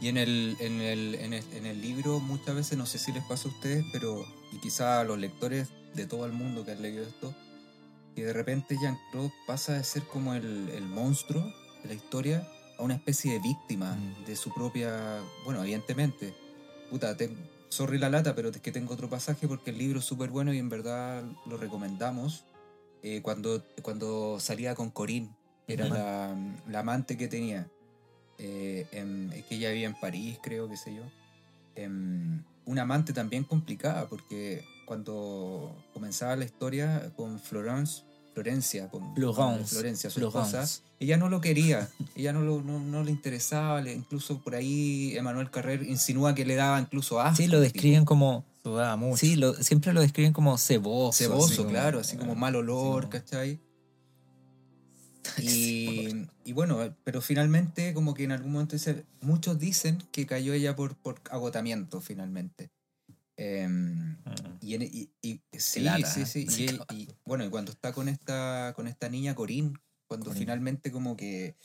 [0.01, 3.11] Y en el, en, el, en, el, en el libro muchas veces, no sé si
[3.11, 6.71] les pasa a ustedes, pero y quizá a los lectores de todo el mundo que
[6.71, 7.33] han leído esto,
[8.15, 11.43] que de repente Jean-Claude pasa de ser como el, el monstruo
[11.83, 12.47] de la historia
[12.79, 14.25] a una especie de víctima Mm.
[14.25, 15.21] de su propia...
[15.45, 16.33] Bueno, evidentemente,
[16.89, 17.37] puta, ten-
[17.69, 20.51] sorry la lata, pero es que tengo otro pasaje porque el libro es súper bueno
[20.53, 22.43] y en verdad lo recomendamos.
[23.03, 25.29] eh, cuando, cuando salía con que
[25.67, 26.35] era la,
[26.67, 27.67] la amante que tenía
[28.41, 31.03] eh, en- es que ella vivía en París, creo, qué sé yo.
[31.75, 39.73] Em, una amante también complicada, porque cuando comenzaba la historia con Florence, Florencia, con Florence,
[39.75, 40.57] Florencia, su Florence.
[40.57, 44.55] esposa, ella no lo quería, ella no, lo, no, no le interesaba, le- incluso por
[44.55, 47.37] ahí Emanuel Carrer insinúa que le daba incluso asco.
[47.37, 49.17] Sí, lo describen como Sudaba mucho.
[49.17, 51.17] Sí, lo, siempre lo describen como ceboso.
[51.17, 51.33] tipo.
[51.33, 53.59] Ceboso, así como- claro, así como mal olor, Sí, como- ¿cachai?
[55.37, 60.53] Y, y bueno, pero finalmente como que en algún momento dice, muchos dicen que cayó
[60.53, 62.71] ella por, por agotamiento finalmente.
[64.59, 66.25] Y, en- y- y- sí, lata, sí, ¿eh?
[66.25, 66.45] sí.
[66.47, 69.73] Sí, Y, y, bueno, y cuando está con esta, con esta niña Corín,
[70.07, 70.37] cuando Corín.
[70.37, 71.57] finalmente como que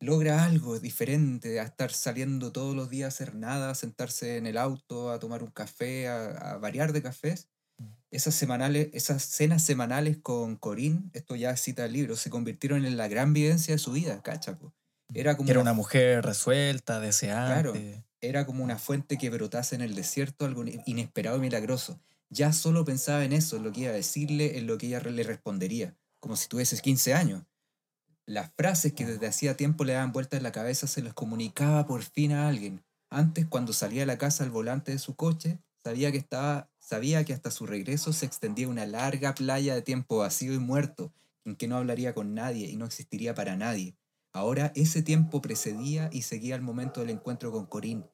[0.00, 4.46] logra algo diferente, a estar saliendo todos los días a hacer nada, a sentarse en
[4.46, 7.48] el auto, a tomar un café, a, a variar de cafés.
[8.14, 8.16] Mm.
[8.16, 12.96] Esas, semanales, esas cenas semanales con Corín, esto ya cita el libro, se convirtieron en
[12.96, 14.56] la gran vivencia de su vida, cacha.
[14.56, 14.72] po.
[15.12, 18.04] Era como era una una mujer resuelta, deseante.
[18.20, 22.00] era como una fuente que brotase en el desierto, algo inesperado y milagroso.
[22.30, 25.00] Ya solo pensaba en eso, en lo que iba a decirle, en lo que ella
[25.00, 27.42] le respondería, como si tuviese 15 años.
[28.26, 31.86] Las frases que desde hacía tiempo le daban vueltas en la cabeza se las comunicaba
[31.86, 32.82] por fin a alguien.
[33.10, 37.24] Antes, cuando salía a la casa al volante de su coche, sabía que estaba, sabía
[37.24, 41.14] que hasta su regreso se extendía una larga playa de tiempo vacío y muerto,
[41.46, 43.96] en que no hablaría con nadie y no existiría para nadie.
[44.32, 48.04] Ahora ese tiempo precedía y seguía el momento del encuentro con Corín.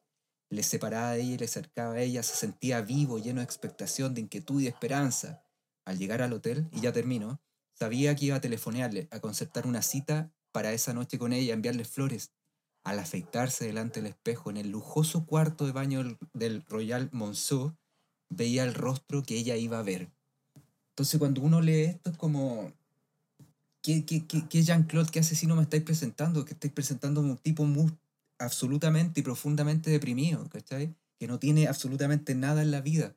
[0.51, 4.15] Le separaba de ella y le acercaba a ella, se sentía vivo, lleno de expectación,
[4.15, 5.43] de inquietud y esperanza.
[5.85, 7.41] Al llegar al hotel, y ya termino,
[7.73, 11.85] sabía que iba a telefonearle, a concertar una cita para esa noche con ella, enviarle
[11.85, 12.33] flores.
[12.85, 17.77] Al afeitarse delante del espejo en el lujoso cuarto de baño del Royal Monceau,
[18.31, 20.09] veía el rostro que ella iba a ver.
[20.91, 22.73] Entonces cuando uno lee esto es como,
[23.83, 26.45] ¿qué, qué, qué, qué Jean-Claude, qué asesino me estáis presentando?
[26.45, 27.93] Que estáis presentando un tipo muy
[28.39, 30.95] absolutamente y profundamente deprimido, ¿cachai?
[31.19, 33.15] Que no tiene absolutamente nada en la vida.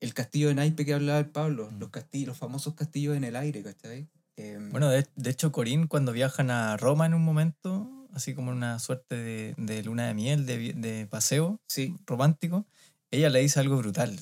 [0.00, 1.78] El castillo de naipe que hablaba el Pablo, Mm.
[1.78, 4.08] los, castillos, los famosos castillos en el aire, ¿cachai?
[4.36, 8.50] Em, Bueno, de, de hecho, Corín, cuando viajan a Roma en un momento, así como
[8.50, 12.66] una suerte de, de luna de miel, de, de paseo sí, romántico,
[13.10, 14.18] ella le dice algo brutal.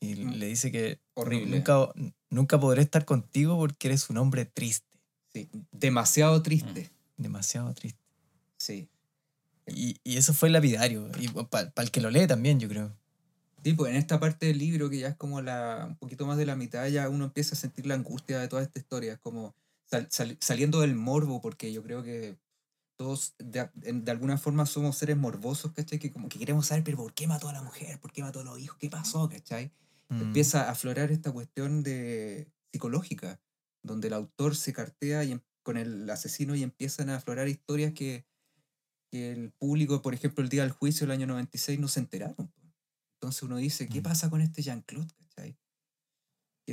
[0.00, 0.30] Y Mm.
[0.34, 1.56] le dice que Horrible.
[1.56, 1.88] Nunca,
[2.30, 4.86] nunca podré estar contigo porque eres un hombre triste.
[5.32, 8.00] sí, demasiado triste, Demasiado triste.
[8.58, 8.88] sí.
[9.66, 11.08] Y, y eso fue lapidario.
[11.20, 12.92] Y para el que lo lee también, yo creo.
[13.62, 16.36] Sí, pues en esta parte del libro, que ya es como la, un poquito más
[16.36, 19.18] de la mitad, ya uno empieza a sentir la angustia de toda esta historia, es
[19.20, 19.54] como
[19.88, 22.36] sal- sal- saliendo del morbo, porque yo creo que
[22.96, 25.98] todos de, de alguna forma somos seres morbosos, ¿cachai?
[25.98, 27.98] Que como que queremos saber, pero ¿por qué mató a la mujer?
[28.00, 28.76] ¿Por qué mató a los hijos?
[28.78, 29.28] ¿Qué pasó?
[29.28, 29.72] ¿cachai?
[30.08, 30.20] Mm.
[30.22, 33.40] Empieza a aflorar esta cuestión de psicológica,
[33.82, 37.92] donde el autor se cartea y, em- con el asesino y empiezan a aflorar historias
[37.92, 38.26] que,
[39.10, 42.52] que el público, por ejemplo, el día del juicio del año 96 no se enteraron.
[43.20, 44.04] Entonces uno dice, ¿qué Mm.
[44.04, 45.12] pasa con este Jean-Claude?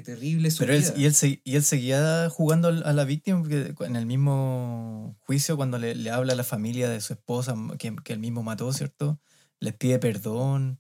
[0.02, 0.94] Terrible su Pero él, vida.
[0.98, 5.58] y, él se- y él seguía jugando a la víctima porque en el mismo juicio,
[5.58, 8.72] cuando le, le habla a la familia de su esposa, que, que él mismo mató,
[8.74, 9.20] ¿cierto?
[9.60, 10.80] Les pide perdón.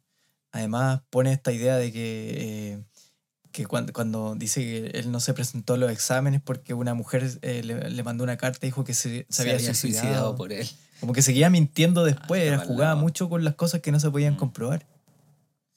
[0.51, 2.29] Además, pone esta idea de que,
[2.73, 2.83] eh,
[3.51, 7.29] que cuando, cuando dice que él no se presentó a los exámenes porque una mujer
[7.41, 10.35] eh, le, le mandó una carta y dijo que se, se había, suicidado.
[10.35, 10.67] por él.
[10.99, 13.99] Como que seguía mintiendo después, Ah, era- qué jugaba mucho con las cosas que no
[13.99, 14.37] se podían Mm.
[14.37, 14.87] comprobar.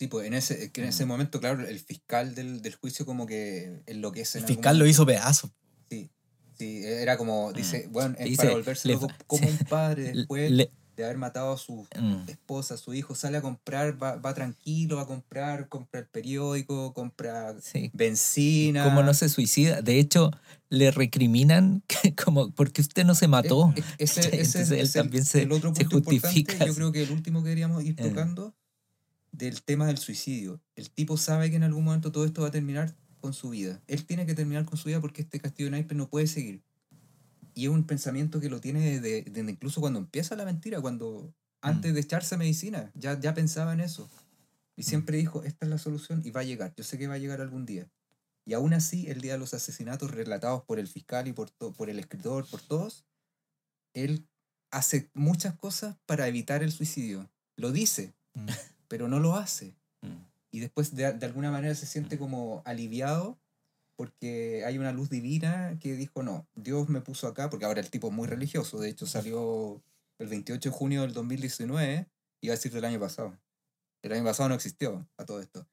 [0.08, 3.82] Pues en ese, que en ese momento, claro, el fiscal del, del juicio como que
[3.86, 4.38] enloquece.
[4.38, 5.50] El fiscal lo hizo pedazos.
[5.90, 6.10] Sí,
[6.58, 10.50] sí, era como, dice, bueno, es Dice, para volverse le loco como un padre después
[10.50, 12.28] le- de haber matado a su Mm.
[12.28, 16.06] esposa, a su hijo, sale a comprar, va, va tranquilo, va a comprar, compra el
[16.06, 17.90] periódico, compra Sí.
[17.94, 18.84] benzina.
[18.84, 19.80] ¿Cómo no se suicida?
[19.80, 20.30] De hecho,
[20.68, 23.72] le recriminan que como, porque usted no se mató?
[23.96, 26.52] Ese, ese Entonces él es el, también se- el otro se punto justifica.
[26.52, 28.08] importante, Yo creo que el último que deberíamos ir Eh.
[28.10, 28.54] tocando
[29.32, 30.60] del tema del suicidio.
[30.76, 33.82] El tipo sabe que en algún momento todo esto va a terminar con su vida.
[33.86, 36.62] Él tiene que terminar con su vida porque este castillo de naipes no puede seguir.
[37.54, 41.34] Y es un pensamiento que lo tiene desde, desde incluso cuando empieza la mentira, cuando
[41.60, 44.08] antes de echarse medicina, ya, ya pensaba en eso.
[44.74, 46.74] Y siempre dijo, esta es la solución y va a llegar.
[46.76, 47.90] Yo sé que va a llegar algún día.
[48.44, 51.72] Y aún así, el día de los asesinatos relatados por el fiscal y por, to-
[51.72, 53.04] por el escritor, por todos,
[53.94, 54.26] él
[54.70, 57.30] hace muchas cosas para evitar el suicidio.
[57.56, 58.46] Lo dice, Mm.
[58.92, 59.74] Pero no lo hace.
[60.02, 60.22] Mm.
[60.50, 63.40] Y después de, de alguna manera se siente como aliviado
[63.96, 67.88] porque hay una luz divina que dijo, no, Dios me puso acá, porque ahora el
[67.88, 69.82] tipo es muy religioso, de hecho salió
[70.18, 72.06] el 28 de junio del 2019,
[72.42, 73.40] iba a decir del año pasado.
[74.02, 75.66] El año pasado no existió a todo esto.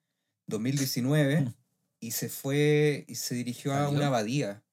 [0.48, 1.54] 2019 Mm.
[2.00, 4.64] y se fue y se dirigió a una abadía.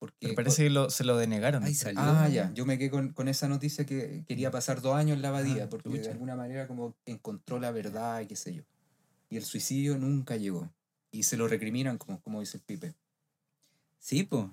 [0.00, 1.62] Porque Pero parece que lo- se lo denegaron.
[1.62, 2.00] Ay, salió.
[2.02, 2.50] Ah, ya.
[2.54, 5.64] Yo me quedé con, con esa noticia que quería pasar dos años en la abadía,
[5.64, 8.62] Ah, porque de alguna manera como encontró la verdad y qué sé yo.
[9.28, 10.68] Y el suicidio nunca llegó.
[11.12, 12.94] Y se lo recriminan, como, como dice el Pipe.
[13.98, 14.46] Sí, pues,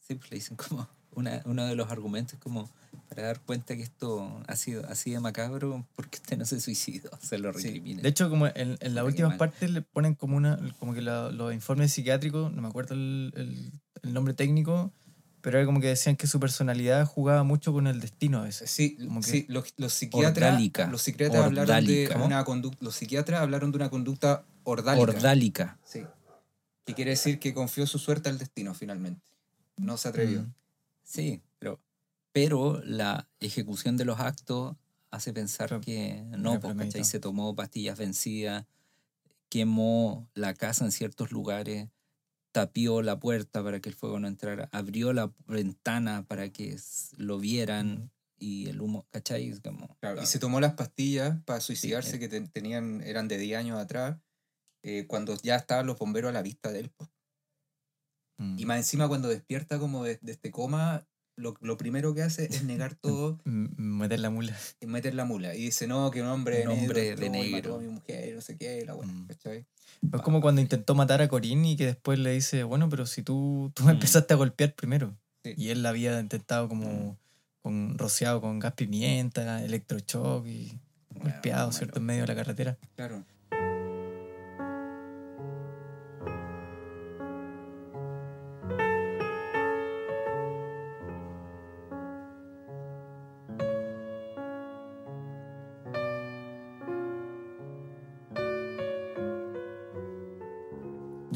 [0.00, 2.70] sí, pues, le dicen como una, uno de los argumentos como
[3.08, 7.10] para dar cuenta que esto ha sido así de macabro porque usted no se suicidó,
[7.22, 7.64] se lo Sí.
[7.68, 8.02] recrimina.
[8.02, 9.38] De hecho, como en, en últimas mal.
[9.38, 13.32] partes le ponen como una, como que la- los informes psiquiátricos, no me acuerdo el,
[13.36, 14.92] el- el nombre técnico,
[15.40, 18.70] pero era como que decían que su personalidad jugaba mucho con el destino a veces.
[18.70, 20.86] Sí, Como que- sí los, los psiquiatras, Ordálica.
[20.88, 25.02] los psiquiatras hablaron de una conducta, los psiquiatras hablaron de una conducta ordálica.
[25.02, 25.78] Ordálica.
[25.84, 26.02] Sí.
[26.84, 29.22] Que quiere decir que confió su suerte al destino finalmente.
[29.76, 30.42] No se atrevió.
[30.42, 30.52] Mm.
[31.04, 31.80] Sí, pero,
[32.32, 34.76] pero la ejecución de los actos
[35.10, 37.04] hace pensar que no, premeditado.
[37.04, 38.66] Se tomó pastillas vencidas,
[39.48, 41.88] quemó la casa en ciertos lugares,
[42.52, 46.76] tapió la puerta para que el fuego no entrara, abrió la ventana para que
[47.16, 49.48] lo vieran y el humo, ¿cachai?
[49.50, 52.18] Es como, Claro, y se tomó las pastillas para suicidarse eh.
[52.18, 54.18] que te- tenían, eran de 10 años atrás,
[54.82, 56.90] eh, cuando ya estaban los bomberos a la vista de él.
[56.90, 57.10] po.
[58.38, 58.58] Mm.
[58.58, 62.46] Y más encima cuando despierta como de, de este coma, lo, lo primero que hace
[62.46, 64.56] es negar todo Meter la mula.
[64.80, 65.54] y meter la mula.
[65.54, 67.74] Y dice, no, que un hombre, Un hombre negro de entró y mató negro.
[67.76, 69.26] a mi mujer, no sé qué, la buena, Mm.
[69.26, 69.66] ¿cachai?
[70.12, 73.22] Es como cuando intentó matar a Corín y que después le dice, bueno, pero si
[73.22, 73.96] tú, tú me Mm.
[73.96, 75.14] empezaste a golpear primero.
[75.44, 75.54] Sí.
[75.56, 77.18] Y él la había intentado como
[77.62, 80.78] con rociado con gas pimienta, electroshock y
[81.10, 81.78] bueno, golpeado, bueno.
[81.78, 81.98] ¿cierto?
[81.98, 82.78] En medio de la carretera.
[82.96, 83.24] Claro.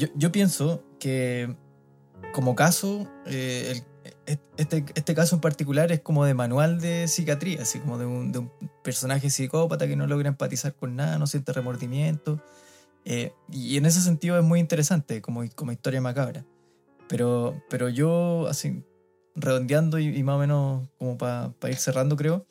[0.05, 1.55] Yo, yo pienso que
[2.33, 3.81] como caso, eh,
[4.25, 8.05] el- este, este caso en particular es como de manual de psiquiatría, así como de
[8.05, 8.51] un, de un
[8.83, 12.41] personaje psicópata que no logra empatizar con nada, no siente remordimiento.
[13.05, 16.45] eh, y en ese sentido es muy interesante como, como historia macabra.
[17.07, 18.83] Pero, pero yo, así,
[19.35, 22.47] redondeando y, y más o menos como para ir cerrando, creo,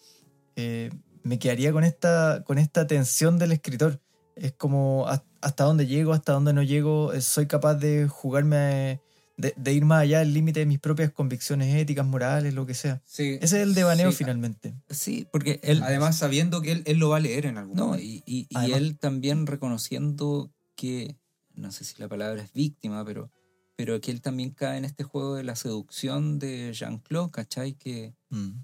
[0.56, 0.90] eh,
[1.24, 4.00] me quedaría con esta, con esta tensión del escritor.
[4.36, 9.00] Es como has- hasta dónde llego, hasta dónde no llego, eh, soy capaz de jugarme,
[9.36, 12.74] de, de ir más allá del límite de mis propias convicciones éticas, morales, lo que
[12.74, 13.00] sea.
[13.04, 13.34] Sí.
[13.40, 14.18] Ese es el devaneo Sí.
[14.18, 14.74] finalmente.
[14.90, 15.82] Sí, porque él...
[15.82, 18.04] Además, sabiendo que él, él lo va a leer en algún No, momento.
[18.04, 21.16] y, y- él también reconociendo que,
[21.54, 23.30] no sé si la palabra es víctima, pero,
[23.76, 27.74] pero que él también cae en este juego de la seducción de Jean-Claude, ¿cachai?
[27.74, 28.14] Que,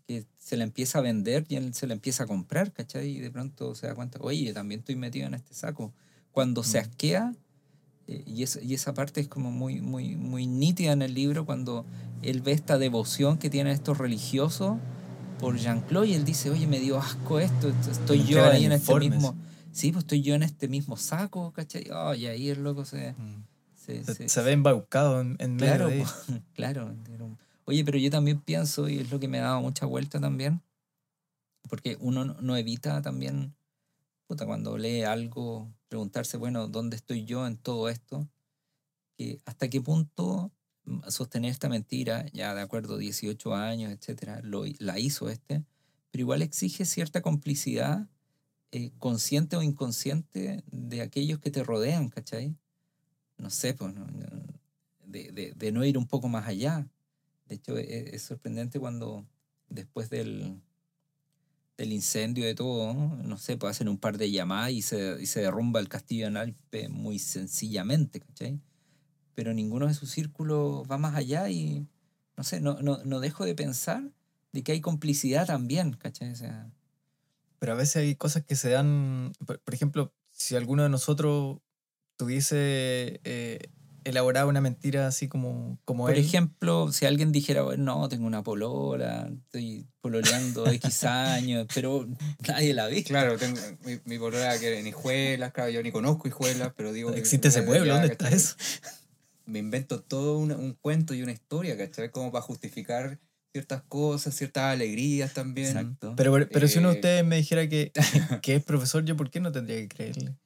[0.07, 3.09] que se le empieza a vender y él se le empieza a comprar, ¿cachai?
[3.17, 5.93] Y de pronto se da cuenta, oye, yo también estoy metido en este saco.
[6.33, 6.81] Cuando se Mm.
[6.83, 7.33] asquea,
[8.07, 11.45] eh, y, es- y esa parte es como muy, muy, muy nítida en el libro,
[11.47, 11.85] cuando
[12.23, 14.79] él ve esta devoción que tienen estos religiosos
[15.39, 18.73] por Jean-Claude y él dice, oye, me dio asco esto, esto- estoy yo ahí en
[18.73, 19.37] este mismo...
[19.73, 21.87] Sí, pues estoy yo en este mismo saco, ¿cachai?
[21.95, 23.13] Oh, y ahí el loco se...
[23.13, 23.45] Mm.
[23.77, 26.03] se- Se, se- se ve embaucado en, en medio Claro, de...
[26.03, 26.11] po,
[26.55, 26.95] claro.
[27.15, 27.39] era un-
[27.71, 30.61] Oye, pero yo también pienso, y es lo que me ha dado mucha vuelta también,
[31.69, 33.55] porque uno no, evita también,
[34.27, 38.29] cuando lee algo, preguntarse, bueno, ¿dónde estoy yo en todo esto?
[39.17, 40.51] Que hasta qué punto
[41.07, 45.65] sostener esta mentira, ya de acuerdo, 18 años, etcétera, lo, la hizo este,
[46.11, 48.09] pero igual exige cierta complicidad
[48.73, 52.57] eh, consciente o inconsciente de aquellos que te rodean, ¿cachai?
[53.39, 53.95] No sé, pues,
[55.33, 56.89] de- de no ir un poco más allá.
[57.51, 59.27] De hecho, e- es, sorprendente cuando
[59.69, 60.63] después del,
[61.77, 65.27] del incendio, de todo, no sé, puede hacer un par de llamadas y se, y
[65.27, 68.61] se derrumba el castillo en Alpe muy sencillamente, ¿cachai?
[69.35, 71.89] Pero ninguno de sus círculos va más allá y,
[72.37, 74.13] no sé, no, no, no dejo de pensar
[74.53, 76.31] de que hay complicidad también, ¿cachai?
[76.31, 76.71] O sea,
[77.59, 81.59] Pero a veces hay cosas que se dan, por ejemplo, si alguno de nosotros
[82.17, 83.73] tuviese eh,
[84.11, 88.27] elaborado una mentira así como, como por él, ejemplo, si alguien dijera, bueno, no, tengo
[88.27, 92.07] una polola, estoy pololeando X años, pero
[92.47, 93.03] nadie la ve.
[93.05, 97.13] Claro, tengo mi, mi polola que en Hijuelas, claro, yo ni conozco Hijuelas, pero digo...
[97.13, 98.57] que- existe ese pueblo, ¿dónde está eso?
[99.47, 102.11] Me invento todo un, un cuento y una historia, ¿cachai?
[102.11, 103.19] Como para justificar
[103.53, 105.69] ciertas cosas, ciertas alegrías también.
[105.69, 106.15] Exacto.
[106.17, 107.91] Pero, pero si uno de Eh, ustedes me dijera que,
[108.43, 110.37] que es profesor, yo ¿por qué no tendría que creerle?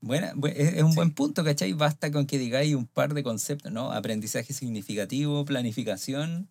[0.00, 0.96] Buena, bu- es un Sí.
[0.96, 1.72] buen punto, ¿cachai?
[1.72, 3.90] Basta con que digáis un par de conceptos, ¿no?
[3.92, 6.48] Aprendizaje significativo, planificación,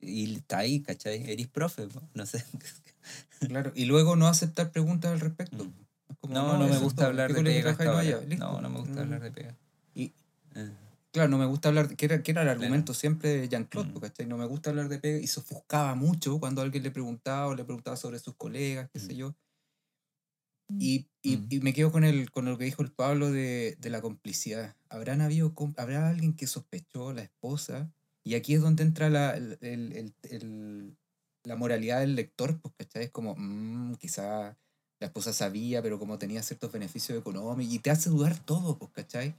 [0.00, 1.30] y está ahí, ¿cachai?
[1.30, 2.44] Eres profe, no sé.
[3.40, 5.64] Claro, y luego no aceptar preguntas al respecto.
[5.64, 5.72] Mm.
[6.20, 7.06] Como, No, no, me eso es gusta todo.
[7.08, 7.72] hablar ¿Qué de pega?
[8.38, 8.52] No.
[8.52, 8.98] No, no me gusta Mm.
[8.98, 9.56] hablar de pega.
[9.94, 10.12] Y,
[10.54, 10.70] Eh,
[11.10, 12.60] Claro, no me gusta hablar, de- que era, que era el Claro.
[12.60, 14.00] argumento siempre de Jean-Claude, Mm.
[14.00, 14.26] ¿cachai?
[14.26, 17.54] No me gusta hablar de pega y se ofuscaba mucho cuando alguien le preguntaba o
[17.54, 19.16] le preguntaba sobre sus colegas, qué sé Mm.
[19.16, 19.34] yo.
[20.78, 21.46] Y, y, Mm.
[21.50, 24.76] y me quedo con, el, con lo que dijo el Pablo de, de la complicidad.
[24.88, 27.92] ¿Habrán habido, ¿Habrá alguien que sospechó, la esposa?
[28.24, 30.96] Y aquí es donde entra la, el- el- el-
[31.44, 33.04] la moralidad del lector, pues, ¿cachai?
[33.04, 34.56] Es como, mm, quizá
[35.00, 38.92] la esposa sabía, pero como tenía ciertos beneficios económicos, y te hace dudar todo, pues,
[38.92, 39.34] ¿cachai?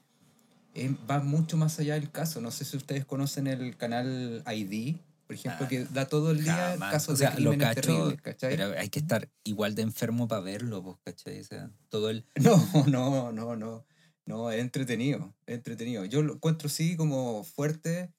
[0.75, 2.41] Eh, va mucho más allá del caso.
[2.41, 6.43] No sé si ustedes conocen el canal ID, por ejemplo, Ah, que da todo el
[6.43, 6.91] día jamás.
[6.91, 8.55] casos O sea, de lo crímenes cacho, terribles, ¿cachai?
[8.57, 11.39] Pero hay que estar igual de enfermo para verlo, pues, ¿cachai?
[11.39, 12.25] O sea, todo el...
[12.41, 13.85] No, no, no, no.
[14.25, 16.05] No, es entretenido, es entretenido.
[16.05, 18.09] Yo lo encuentro sí como fuerte,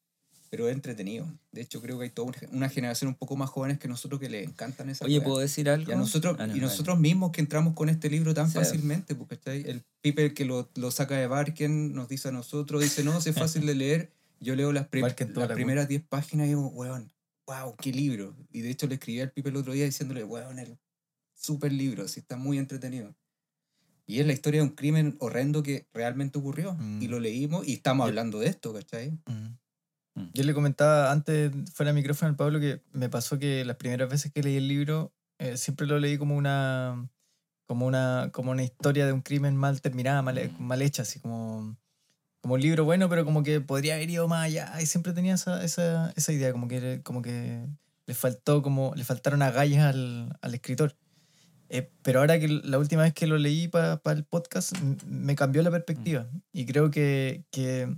[0.51, 1.27] pero es entretenido.
[1.51, 4.29] De hecho, creo que hay toda una- generación un poco más jóvenes que nosotros que
[4.29, 5.21] les encantan esas Oye.
[5.23, 5.91] ¿puedo decir algo?
[5.91, 8.55] Y, a nosotros, Ah, no, y nosotros mismos que entramos con este libro tan Sí.
[8.55, 9.63] fácilmente, pues, ¿cachai?
[9.67, 13.33] El Piper que lo, lo saca de Barken nos dice a nosotros, dice, no, es
[13.35, 14.13] fácil de leer.
[14.41, 17.13] Yo leo las, las la primeras 10 páginas y digo, weón,
[17.47, 18.37] wow, qué libro.
[18.51, 20.79] Y de hecho le escribí al Piper el otro día diciéndole, weón, el
[21.35, 23.15] super libro, así está muy entretenido.
[24.07, 26.75] Y es la historia de un crimen horrendo que realmente ocurrió.
[26.75, 27.03] Mm.
[27.03, 29.13] Y lo leímos y estamos hablando de esto, ¿cachai?
[29.27, 29.57] Mm.
[30.17, 30.31] Mm.
[30.35, 34.11] Yo le comentaba antes, fuera de micrófono al Pablo, que me pasó que las primeras
[34.11, 37.09] veces que leí el libro, eh, siempre lo leí como una,
[37.67, 40.63] como una, como una historia de un crimen mal terminada, mal, Mm.
[40.63, 41.77] mal hecha, así como,
[42.45, 44.71] como un libro bueno, pero como que podría haber ido más allá.
[44.79, 47.65] Y siempre tenía esa, esa, esa idea, como que, como que
[48.05, 50.95] le faltó, como, le faltaron agallas al, al escritor.
[51.71, 54.77] Eh, pero ahora que la última vez que lo leí para el podcast,
[55.07, 56.29] me cambió la perspectiva.
[56.53, 57.97] Y creo que, que,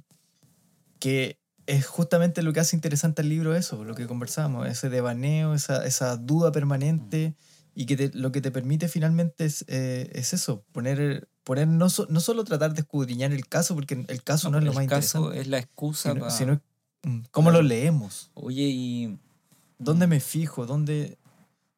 [1.00, 5.54] que es justamente lo que hace interesante el libro eso, lo que conversamos, ese devaneo,
[5.54, 7.34] esa, esa duda permanente
[7.74, 11.88] y que te- lo que te permite finalmente es, eh, es eso, poner, poner no,
[11.88, 14.76] so- no solo tratar de escudriñar el caso, porque el caso no, es lo el
[14.76, 16.30] más caso interesante, es la excusa sino, para...
[16.36, 16.60] sino,
[17.04, 19.18] mm, cómo lo leemos, Oye, y...
[19.78, 21.18] dónde me fijo, dónde,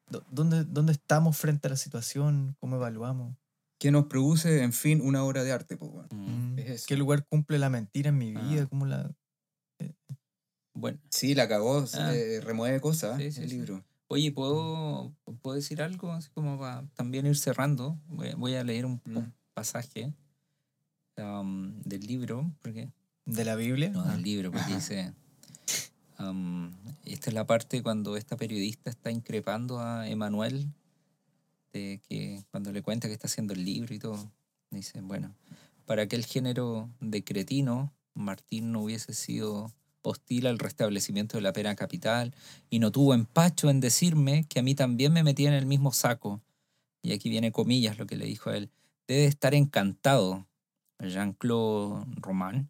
[0.09, 3.35] dó- dónde, dónde estamos frente a la situación, cómo evaluamos,
[3.77, 6.09] Que nos produce, en fin, una obra de arte, pues, bueno.
[6.11, 8.41] Mm, Mm, es qué lugar cumple la mentira en mi Ah.
[8.41, 9.11] vida, cómo la...
[10.73, 12.13] Bueno, Sí, la cagó, Ah.
[12.15, 13.55] eh, remueve cosas, Sí, sí, el sí.
[13.57, 13.83] libro.
[14.07, 16.11] oye, ¿puedo, ¿puedo decir algo?
[16.13, 17.99] Así como para también ir cerrando.
[18.07, 19.33] Voy, a- voy a leer un, un Mm.
[19.59, 20.13] Pasaje
[21.17, 22.89] um, del libro, porque
[23.25, 23.89] de la Biblia.
[23.89, 24.13] No, Ah.
[24.13, 25.13] del libro, porque dice.
[26.17, 26.71] am,
[27.05, 30.67] esta es la parte cuando esta periodista está increpando a Emanuel,
[31.73, 34.31] de que cuando le cuenta que está haciendo el libro y todo,
[34.71, 35.35] dice, bueno,
[35.85, 41.75] para aquel género de cretino, Martín no hubiese sido hostil al restablecimiento de la pena
[41.75, 42.33] capital
[42.69, 45.91] y no tuvo empacho en decirme que a mí también me metía en el mismo
[45.91, 46.41] saco.
[47.01, 48.69] Y aquí viene comillas lo que le dijo a él.
[49.09, 50.47] Debe estar encantado,
[50.99, 52.69] Jean-Claude Roman,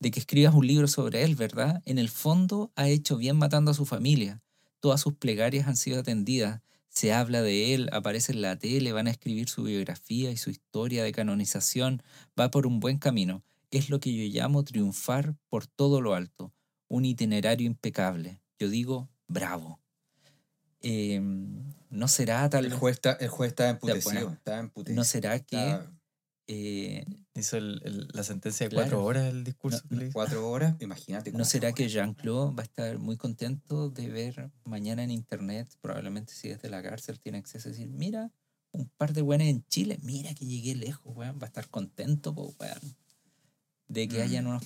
[0.00, 1.82] de que escribas un libro sobre él, ¿verdad?
[1.84, 4.42] En el fondo ha hecho bien matando a su familia.
[4.80, 6.62] Todas sus plegarias han sido atendidas.
[6.88, 10.48] Se habla de él, aparece en la tele, van a escribir su biografía y su
[10.48, 12.02] historia de canonización.
[12.40, 13.44] Va por un buen camino.
[13.70, 16.54] Es lo que yo llamo triunfar por todo lo alto.
[16.88, 18.40] Un itinerario impecable.
[18.58, 19.83] Yo digo, bravo.
[20.86, 21.20] Eh,
[21.90, 24.12] ¿No será tal El vez- juez, está, el juez estaba emputecido.
[24.12, 24.32] bueno.
[24.32, 24.96] estaba emputecido.
[25.00, 25.78] ¿No será que
[26.46, 27.06] eh,
[27.36, 28.84] Hizo el- el- la sentencia de Claro.
[28.90, 31.32] cuatro horas el discurso No, cuatro horas, imagínate.
[31.32, 31.88] ¿No será que.
[31.88, 36.82] Jean-Claude va a estar muy contento de ver mañana en internet, probablemente si desde la
[36.82, 38.30] cárcel tiene acceso a decir, mira,
[38.72, 42.34] un par de buenas en Chile, mira que llegué lejos, weón, va a estar contento,
[42.34, 42.96] po, weón,
[43.88, 44.22] de que Mm.
[44.22, 44.62] hayan unos...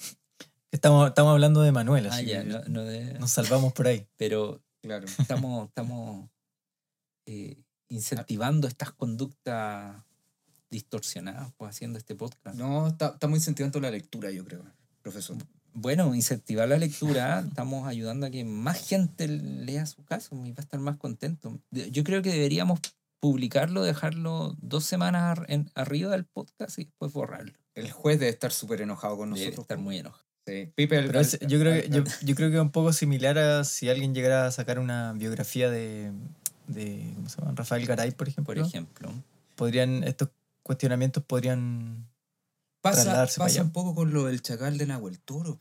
[0.72, 3.86] Estamos, estamos hablando de Manuel, Ah, así ya, que no, no de- nos salvamos por
[3.86, 4.06] ahí.
[4.16, 5.06] Pero Claro.
[5.18, 6.28] estamos, estamos
[7.26, 7.56] eh,
[7.88, 10.02] incentivando estas conductas
[10.70, 12.56] distorsionadas, pues haciendo este podcast.
[12.56, 14.62] No, está- estamos incentivando la lectura, yo creo,
[15.02, 15.36] profesor.
[15.72, 20.58] Bueno, incentivar la lectura, estamos ayudando a que más gente lea su caso y va
[20.58, 21.58] a estar más contento.
[21.70, 22.80] Yo creo que deberíamos
[23.20, 27.52] publicarlo, dejarlo dos semanas en, arriba del podcast y después borrarlo.
[27.74, 29.64] El juez debe estar súper enojado con Debe nosotros.
[29.64, 30.24] estar muy enojado.
[30.48, 30.72] Sí.
[30.76, 33.88] El- Pero yo, creo que, yo, yo creo que es un poco similar a si
[33.90, 36.10] alguien llegara a sacar una biografía de,
[36.68, 37.52] de ¿cómo se llama?
[37.54, 38.54] Rafael Garay, por ejemplo.
[38.54, 39.12] Por ejemplo.
[39.56, 40.30] Podrían, estos
[40.62, 42.08] cuestionamientos podrían...
[42.80, 45.58] pasa, pasa un poco con lo del chacal de Nahuel Toro.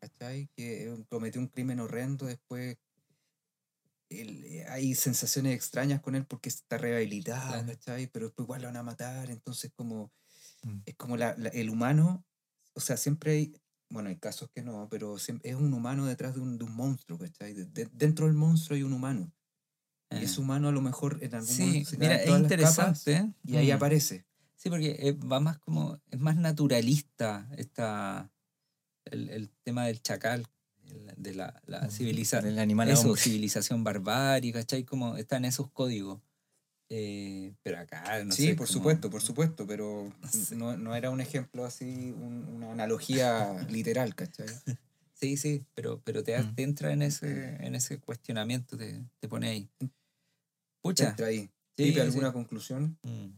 [0.00, 0.48] ¿Cachai?
[0.56, 2.76] Que eh, cometió un crimen horrendo, después
[4.08, 7.66] él, eh, hay sensaciones extrañas con él porque está rehabilitado, Claro.
[7.68, 8.06] ¿cachai?
[8.08, 10.10] Pero después igual lo van a matar, entonces como
[10.62, 10.80] Mm.
[10.84, 12.22] es como la, la- el humano,
[12.74, 13.54] o sea, siempre hay,
[13.90, 16.74] bueno, hay casos que no, pero siem- es un humano detrás de un, de un
[16.74, 17.54] monstruo, ¿cachai?
[17.54, 19.32] De- de- dentro del monstruo hay un humano.
[20.10, 22.42] Y eh, ese humano a lo mejor en algún Sí, momento se mira, es todas
[22.42, 23.12] las capas interesante.
[23.12, 23.34] ¿eh?
[23.44, 23.74] y ahí Mm.
[23.74, 24.26] aparece.
[24.56, 28.30] Sí, porque eh, va más como, es más naturalista esta,
[29.06, 30.46] el, el tema del chacal,
[30.84, 32.50] el- de la, la civilización.
[32.50, 34.84] del animal Eso, civilización barbárica, ¿cachai?
[34.84, 36.20] Como están esos códigos.
[36.92, 38.54] Eh, pero acá, no sí, sé.
[38.56, 40.56] por como- supuesto, por supuesto, pero No sé.
[40.56, 44.48] no, no era un ejemplo así, un- una analogía literal, ¿cachai?
[45.14, 46.54] Sí, sí, pero, pero te, Mm.
[46.56, 49.70] te entra en ese, en ese cuestionamiento, te, te pone ahí.
[50.82, 51.10] Pucha.
[51.10, 51.48] Entra ahí.
[51.76, 51.98] Sí.
[52.00, 52.98] ¿alguna conclusión?
[53.02, 53.28] Mm.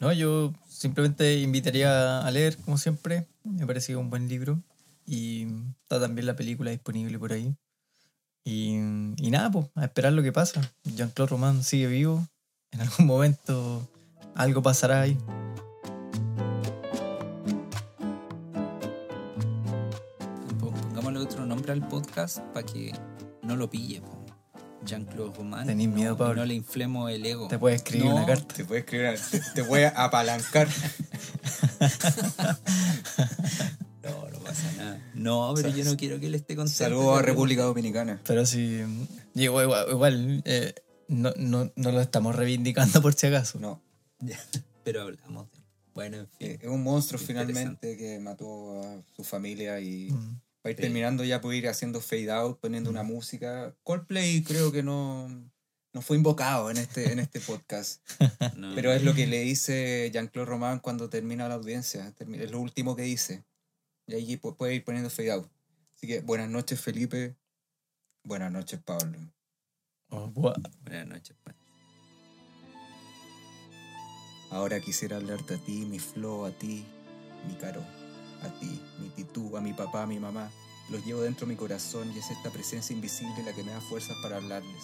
[0.00, 3.26] No, yo simplemente invitaría a leer, como siempre.
[3.44, 4.62] Me pareció un buen libro.
[5.06, 5.46] Y
[5.82, 7.54] está también la película disponible por ahí.
[8.44, 8.74] Y,
[9.18, 10.60] y nada, pues, a esperar lo que pasa.
[10.84, 12.26] Jean-Claude Roman sigue vivo.
[12.72, 13.88] En algún momento
[14.34, 15.16] algo pasará ahí.
[20.58, 22.92] Pon- Pongámosle otro nombre al podcast para que
[23.42, 24.00] no lo pille.
[24.00, 24.18] po.
[24.84, 25.66] Jean-Claude Roman.
[25.66, 26.34] Tenís no- miedo, Pablo.
[26.36, 27.46] No le inflemos el ego.
[27.48, 28.54] Te puede escribir No, una carta.
[28.54, 30.68] Te a escribir, te, te voy a apalancar.
[35.22, 36.76] No, pero yo no quiero que él esté contento.
[36.78, 38.20] Saludos a República Dominicana.
[38.26, 38.80] Pero sí,
[39.34, 40.74] digo, igual, igual, eh,
[41.08, 43.58] no, no, no lo estamos reivindicando por si acaso.
[43.60, 43.82] No,
[44.84, 45.48] Pero hablamos.
[45.94, 46.58] Bueno, en fin.
[46.60, 50.40] es un monstruo finalmente que mató a su familia y Mm.
[50.64, 50.82] va a ir Sí.
[50.82, 52.94] terminando ya por ir haciendo fade out, poniendo Mm.
[52.94, 53.74] una música.
[53.84, 55.28] Coldplay creo que no,
[55.92, 58.00] no fue invocado en este, en este podcast.
[58.56, 58.74] No.
[58.74, 62.14] Pero es lo que le dice Jean-Claude Roman cuando termina la audiencia.
[62.18, 63.44] Es lo último que dice.
[64.12, 65.48] Y ahí pu- puede ir poniendo fade out.
[65.96, 67.34] Así que buenas noches, Felipe.
[68.24, 69.18] Buenas noches, Pablo.
[70.10, 70.28] Oh.
[70.28, 71.54] Buenas noches, pa.
[74.50, 76.84] Ahora quisiera hablarte a ti, mi Flo, a ti,
[77.48, 77.80] mi Caro,
[78.42, 80.50] a ti, mi Titú, a mi papá, a mi mamá.
[80.90, 83.80] Los llevo dentro de mi corazón y es esta presencia invisible la que me da
[83.80, 84.82] fuerzas para hablarles.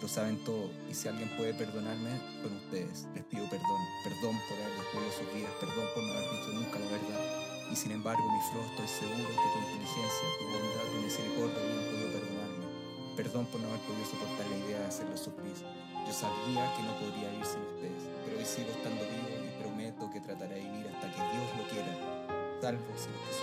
[0.00, 3.06] Lo saben todo y si alguien puede perdonarme, son ustedes.
[3.14, 3.82] Les pido perdón.
[4.04, 5.52] Perdón por haber destruido sus vidas.
[5.60, 7.49] Perdón por no haber dicho nunca la verdad.
[7.70, 11.86] Y sin embargo, mi Flo, estoy seguro que tu inteligencia, tu bondad, tu misericordia hubieran
[11.86, 12.66] podido perdonarme.
[13.14, 15.54] Perdón por no haber podido soportar la idea de hacerlos sufrir.
[15.54, 20.10] Yo sabía que no podría vivir sin ustedes, pero hoy sigo estando vivo y prometo
[20.10, 21.94] que trataré de vivir hasta que Dios lo quiera,
[22.58, 23.34] salvo si los que